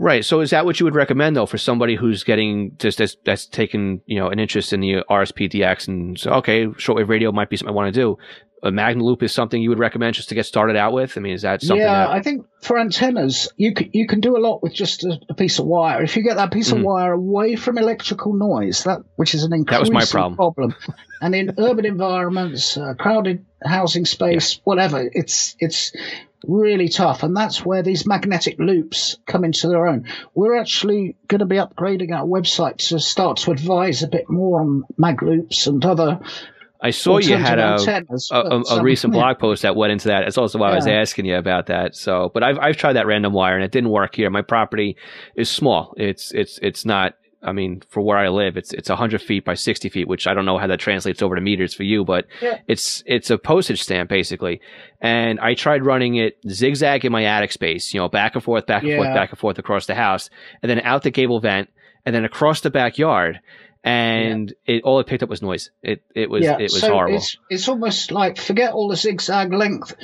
[0.00, 0.24] Right.
[0.24, 3.46] So is that what you would recommend though for somebody who's getting just that's, that's
[3.46, 7.56] taken, you know, an interest in the RSPDX and so, okay, shortwave radio might be
[7.56, 8.16] something I want to do.
[8.62, 11.16] A magnet loop is something you would recommend just to get started out with.
[11.16, 14.20] I mean, is that something yeah, that, I think for antennas, you can, you can
[14.20, 16.02] do a lot with just a, a piece of wire.
[16.02, 16.78] If you get that piece Mhm.
[16.78, 20.74] of wire away from electrical noise, that which is an increasing That was my problem.
[21.20, 25.92] and in urban environments, uh, crowded housing space, whatever, it's it's
[26.46, 27.22] really tough.
[27.22, 30.06] And that's where these magnetic loops come into their own.
[30.34, 34.60] We're actually going to be upgrading our website to start to advise a bit more
[34.60, 36.20] on mag loops and other
[36.80, 39.20] I saw you had a, antennas, a, a, a um, recent yeah.
[39.20, 40.20] blog post that went into that.
[40.20, 41.96] That's also why I was asking you about that.
[41.96, 44.30] So, but I've, I've tried that random wire and it didn't work here.
[44.30, 44.96] My property
[45.34, 45.92] is small.
[45.96, 49.54] It's, it's, it's not, I mean, for where I live, it's, it's hundred feet by
[49.54, 52.26] 60 feet, which I don't know how that translates over to meters for you, but
[52.42, 52.58] Yeah.
[52.66, 54.60] it's, it's a postage stamp basically.
[55.00, 58.66] And I tried running it zigzag in my attic space, you know, back and forth,
[58.66, 60.30] back and forth, back and forth across the house
[60.62, 61.70] and then out the gable vent
[62.04, 63.40] and then across the backyard.
[63.84, 65.70] And it all it picked up was noise.
[65.82, 67.16] It it was it was so horrible.
[67.18, 69.94] It's, it's almost like forget all the zigzag length.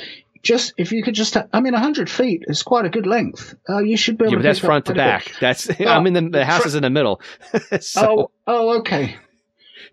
[0.45, 3.55] Just if you could just, I mean, hundred feet is quite a good length.
[3.67, 4.43] Uh, you should be able Yeah, to.
[4.43, 5.25] but that's front to quite a bit.
[5.25, 5.39] back.
[5.41, 7.19] That's Oh, I'm in the the house is in the middle.
[7.81, 9.15] so, Oh, oh, okay.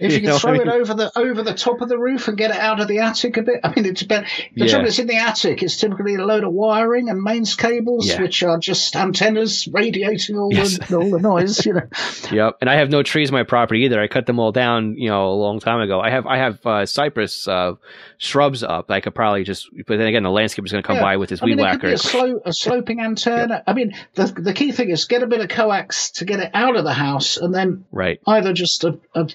[0.03, 0.61] If You you, can what I throw mean?
[0.62, 2.98] it over the over the top of the roof and get it out of the
[2.98, 4.26] attic a bit, I mean, it's better.
[4.55, 4.70] The Yeah.
[4.70, 8.20] trouble is in the attic, it's typically a load of wiring and mains cables, Yeah.
[8.22, 10.78] which are just antennas radiating all Yes.
[10.88, 11.64] the all the noise.
[11.64, 11.82] You know,
[12.32, 12.57] yep.
[12.61, 14.00] And I have no trees on my property either.
[14.00, 16.00] I cut them all down, you know, a long time ago.
[16.00, 17.74] I have I have uh, cypress uh,
[18.18, 18.90] shrubs up.
[18.90, 21.03] I could probably just, but then again, the landscaper's going to come Yeah.
[21.03, 21.88] by with his I weed mean, whacker.
[21.88, 23.62] a, slow, a sloping antenna.
[23.66, 26.50] I mean, the the key thing is get a bit of coax to get it
[26.55, 28.20] out of the house, and then right.
[28.26, 29.28] either just a, a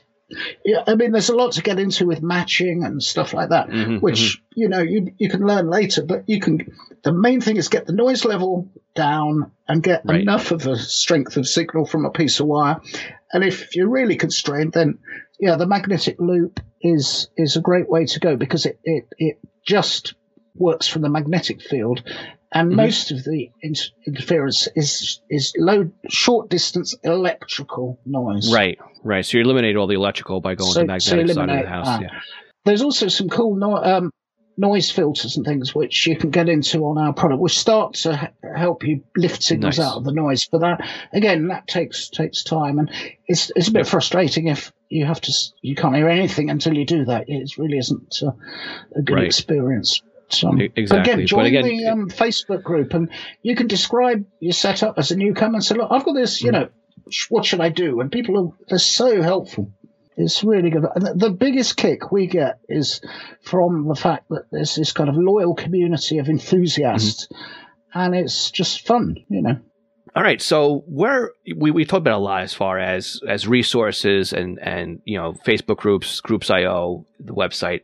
[0.66, 3.70] yeah, I mean, there's a lot to get into with matching and stuff like that,
[3.70, 6.04] Mhm, which you know you you can learn later.
[6.04, 6.74] But you can.
[7.04, 10.22] The main thing is get the noise level down and get Right.
[10.22, 12.82] enough of a strength of signal from a piece of wire.
[13.32, 15.00] And if you're really constrained, then
[15.40, 19.40] yeah, the magnetic loop is is a great way to go because it it, it
[19.66, 20.16] just
[20.56, 22.02] works from the magnetic field.
[22.52, 22.76] And Mhm.
[22.78, 23.76] most of the in-
[24.06, 28.52] interference is is low, short distance electrical noise.
[28.54, 28.80] Right.
[29.08, 29.26] Right.
[29.26, 31.64] So you eliminate all the electrical by going So- to the so magnetic side of
[31.64, 32.02] the house.
[32.02, 32.10] yeah.
[32.66, 34.12] There's also some cool no- um,
[34.58, 38.32] noise filters and things which you can get into on our product, which start to
[38.56, 39.88] help you lift signals Nice.
[39.88, 40.48] out of the noise.
[40.52, 40.82] But that
[41.14, 42.92] again, that takes takes time, and
[43.28, 45.32] it's it's a bit frustrating if you have to
[45.62, 47.26] you can't hear anything until you do that.
[47.28, 48.32] It really isn't uh,
[48.96, 49.26] a good Right.
[49.26, 50.02] experience.
[50.30, 51.14] So, exactly.
[51.14, 53.08] Again, join again- the um, Facebook group, and
[53.44, 56.42] you can describe your setup as a newcomer and say, "Look, I've got this.
[56.44, 56.70] You know, sh-
[57.30, 59.72] what should I do?" And people are they're so helpful.
[60.20, 60.84] It's really good.
[60.96, 63.02] And the- biggest kick we get is
[63.42, 68.00] from the fact that there's this kind of loyal community of enthusiasts, Mm-hmm.
[68.00, 69.58] and it's just fun, you know.
[70.16, 74.34] All right, so where we we talked about a lot as far as as resources
[74.34, 77.82] and and you know Facebook groups, groups IO, the website.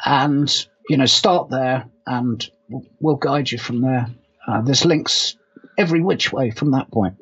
[0.04, 2.48] and, you know, start there and
[3.00, 4.06] we'll- guide you from there.
[4.46, 5.36] Uh, there's links
[5.78, 7.14] every which way from that point.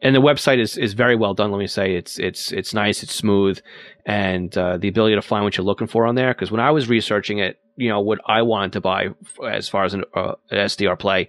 [0.00, 1.52] and the website is is very well done.
[1.52, 3.60] Let me say it's it's it's nice, it's smooth,
[4.06, 6.32] and uh, the ability to find what you're looking for on there.
[6.34, 9.08] Because when I was researching it, you know what I wanted to buy
[9.48, 11.28] as far as an, uh, an SDR play.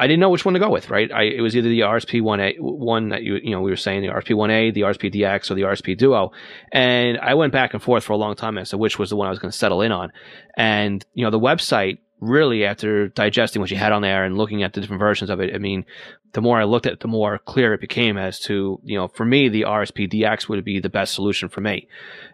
[0.00, 1.12] I didn't know which one to go with, right?
[1.12, 3.76] I, it was either the RSP one A one that you you know we were
[3.76, 6.32] saying the RSP one A, the RSP DX, or the RSP Duo,
[6.72, 9.16] and I went back and forth for a long time as to which was the
[9.16, 10.10] one I was going to settle in on.
[10.56, 14.62] And you know the website really after digesting what you had on there and looking
[14.62, 15.84] at the different versions of it, I mean,
[16.32, 19.08] the more I looked at it, the more clear it became as to, you know,
[19.08, 21.88] for me, the RSP DX would be the best solution for me.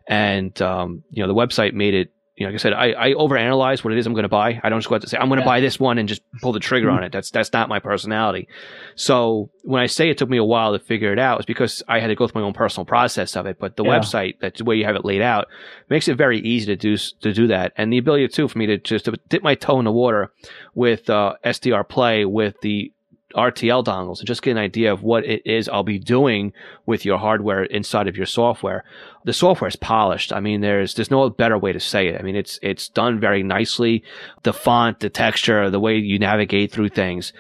[0.09, 3.13] And, um, you know, the website made it, you know, like I said, I, I
[3.15, 4.61] overanalyze what it is I'm going to buy.
[4.63, 5.47] I don't just go out to say, I'm going to Yeah.
[5.53, 7.11] buy this one and just pull the trigger on it.
[7.11, 8.47] That's, that's not my personality.
[8.95, 11.83] So when I say it took me a while to figure it out, it's because
[11.89, 13.59] I had to go through my own personal process of it.
[13.59, 13.99] But the Yeah.
[13.99, 15.47] website, that's the way you have it laid out,
[15.89, 17.73] makes it very easy to do, to do that.
[17.77, 20.31] And the ability too, for me to just to dip my toe in the water
[20.75, 22.93] with, uh, SDR play with the
[23.37, 26.53] RTL dongles and just get an idea of what it is I'll be doing
[26.87, 28.85] with your hardware inside of your software.
[29.25, 30.33] The software is polished.
[30.33, 32.19] I mean, there's there's no better way to say it.
[32.19, 34.05] I mean, it's it's done very nicely.
[34.43, 37.33] The font, the texture, the way you navigate through things,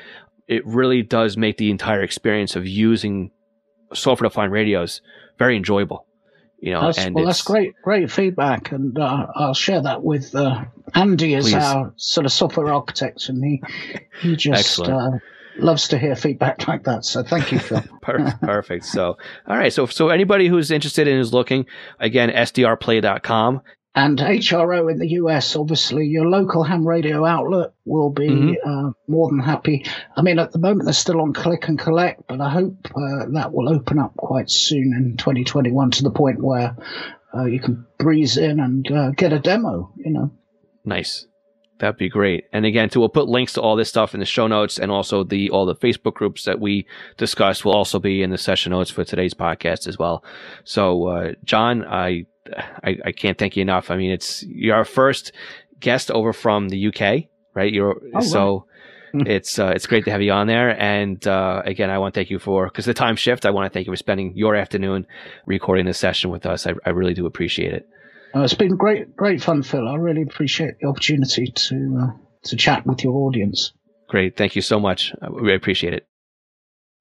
[0.46, 3.30] it really does make the entire experience of using
[3.94, 5.00] software defined radios
[5.38, 6.06] very enjoyable.
[6.58, 10.64] You know, That's, well, that's great, great feedback, and uh, I'll share that with uh,
[10.94, 11.54] Andy as Please.
[11.54, 13.62] our sort of software architect, and he
[14.22, 14.80] he just
[15.58, 17.04] loves to hear feedback like that.
[17.04, 17.82] So thank you, Phil.
[18.02, 18.40] Perfect.
[18.42, 18.84] Perfect.
[18.84, 19.72] So, all right.
[19.72, 21.66] So, so anybody who's interested and is looking,
[21.98, 23.62] again, sdrplay.com.
[23.94, 28.54] And HRO in the US, obviously, your local ham radio outlet will be Mhm.
[28.62, 29.86] uh, more than happy.
[30.14, 33.24] I mean, at the moment, they're still on click and collect, but I hope uh,
[33.32, 36.76] that will open up quite soon in 2021 to the point where
[37.34, 40.30] uh, you can breeze in and uh, get a demo, you know.
[40.84, 41.26] Nice.
[41.78, 42.44] That'd be great.
[42.52, 44.90] And again, too, we'll put links to all this stuff in the show notes, and
[44.90, 46.86] also the all the Facebook groups that we
[47.18, 50.24] discussed will also be in the session notes for today's podcast as well.
[50.64, 52.24] So, uh, John, I,
[52.82, 53.90] I I can't thank you enough.
[53.90, 55.32] I mean, it's you're our first
[55.80, 57.24] guest over from the UK,
[57.54, 57.72] right?
[57.72, 58.54] You're Oh, so.
[58.56, 58.62] right.
[59.26, 62.20] It's uh, it's great to have you on there, and uh, again, I want to
[62.20, 63.46] thank you for because the time shift.
[63.46, 65.06] I want to thank you for spending your afternoon
[65.46, 66.66] recording this session with us.
[66.66, 67.88] I, I really do appreciate it.
[68.36, 69.88] Uh, it's been great, great fun, Phil.
[69.88, 73.72] I really appreciate the opportunity to uh, to chat with your audience.
[74.08, 74.36] Great.
[74.36, 75.14] Thank you so much.
[75.22, 76.06] I really appreciate it.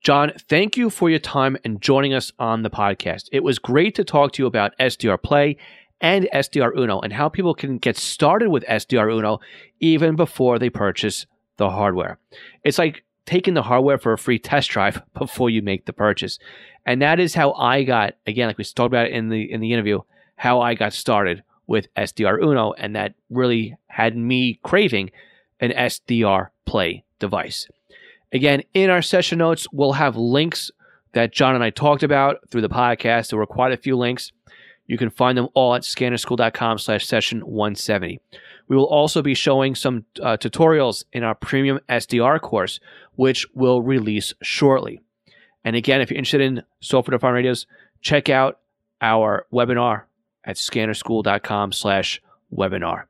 [0.02, 3.26] John, thank you for your time and joining us on the podcast.
[3.34, 5.58] It was great to talk to you about SDR Play
[6.00, 9.40] and SDR Uno and how people can get started with SDR Uno
[9.82, 11.26] even before they purchase
[11.58, 12.18] the hardware.
[12.64, 16.40] It's like taking the hardware for a free test drive before you make the purchase.
[16.86, 19.74] And that is how I got, again, like we talked about in the in the
[19.74, 20.00] interview,
[20.36, 25.12] how I got started with SDR Uno, and that really had me craving
[25.60, 27.68] an SDR Play device.
[28.32, 30.72] Again, in our session notes, we'll have links
[31.14, 33.30] that John and I talked about through the podcast.
[33.30, 34.32] There were quite a few links.
[34.88, 38.20] You can find them all at scannerschool.com slash session 170.
[38.68, 42.80] We will also be showing some uh, tutorials in our premium SDR course,
[43.16, 45.02] which will release shortly.
[45.64, 47.66] And again, if you're interested in software defined radios,
[48.02, 48.60] check out
[49.02, 50.04] our webinar
[50.46, 52.22] at scannerschool.com slash
[52.54, 53.04] webinar.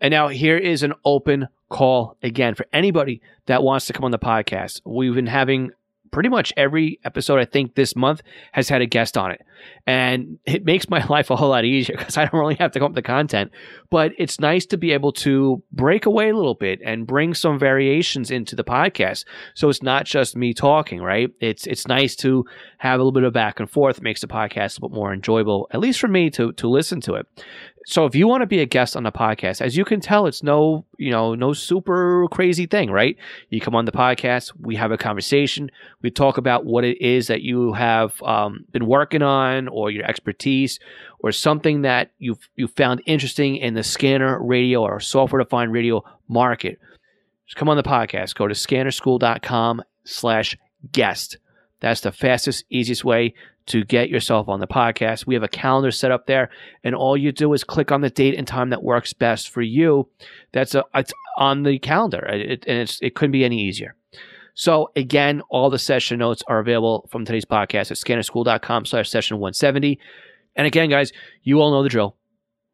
[0.00, 4.10] And now here is an open call again for anybody that wants to come on
[4.10, 4.80] the podcast.
[4.84, 5.70] We've been having
[6.10, 9.42] pretty much every episode, I think, this month has had a guest on it.
[9.86, 12.78] And it makes my life a whole lot easier because I don't really have to
[12.78, 13.50] come up with the content.
[13.90, 17.58] But it's nice to be able to break away a little bit and bring some
[17.58, 19.24] variations into the podcast.
[19.54, 21.30] So it's not just me talking, right?
[21.40, 22.44] It's it's nice to
[22.78, 23.98] have a little bit of back and forth.
[23.98, 26.68] It makes the podcast a little bit more enjoyable, at least for me to to
[26.68, 27.26] listen to it.
[27.88, 30.26] So if you want to be a guest on the podcast, as you can tell,
[30.26, 33.16] it's no, you know, no super crazy thing, right?
[33.48, 35.70] You come on the podcast, we have a conversation,
[36.02, 40.04] we talk about what it is that you have um, been working on, or your
[40.04, 40.78] expertise,
[41.20, 46.04] or something that you've you found interesting in the scanner radio or software defined radio
[46.28, 46.78] market.
[47.46, 48.34] Just come on the podcast.
[48.34, 50.56] Go to scannerschool.com slash
[50.92, 51.38] guest.
[51.80, 53.34] That's the fastest, easiest way
[53.66, 55.26] to get yourself on the podcast.
[55.26, 56.50] We have a calendar set up there,
[56.84, 59.62] and all you do is click on the date and time that works best for
[59.62, 60.08] you.
[60.52, 63.94] That's a, it's on the calendar, it, and it's, it couldn't be any easier.
[64.58, 69.36] So again, all the session notes are available from today's podcast at scannerschool.com slash session
[69.36, 70.00] 170.
[70.56, 72.16] And again, guys, you all know the drill,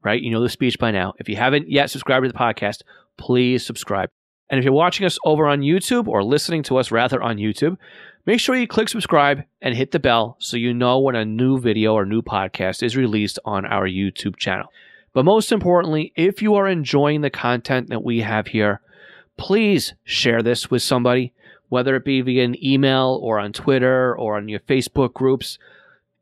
[0.04, 0.22] right?
[0.22, 1.14] You know the speech by now.
[1.18, 2.82] If you haven't yet subscribed to the podcast,
[3.16, 4.10] please subscribe.
[4.48, 7.76] And if you're watching us over on YouTube or listening to us rather on YouTube,
[8.26, 11.58] make sure you click subscribe and hit the bell so you know when a new
[11.58, 14.72] video or new podcast is released on our YouTube channel.
[15.12, 18.82] But most importantly, if you are enjoying the content that we have here,
[19.36, 21.32] please share this with somebody,
[21.72, 25.58] whether it be via an email or on Twitter or on your Facebook groups.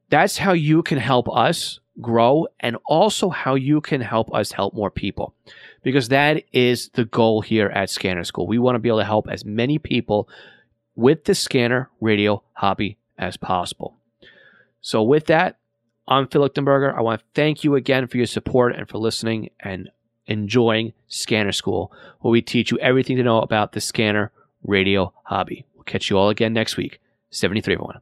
[0.09, 4.75] That's how you can help us grow and also how you can help us help
[4.75, 5.35] more people
[5.83, 8.47] because that is the goal here at Scanner School.
[8.47, 10.29] We want to be able to help as many people
[10.95, 13.97] with the scanner radio hobby as possible.
[14.81, 15.59] So, with that,
[16.07, 16.97] I'm Phil Lichtenberger.
[16.97, 19.91] I want to thank you again for your support and for listening and
[20.29, 24.31] enjoying Scanner School, where we teach you everything to know about the scanner
[24.63, 25.65] radio hobby.
[25.75, 27.01] We'll catch you all again next week.
[27.31, 28.01] 73, everyone.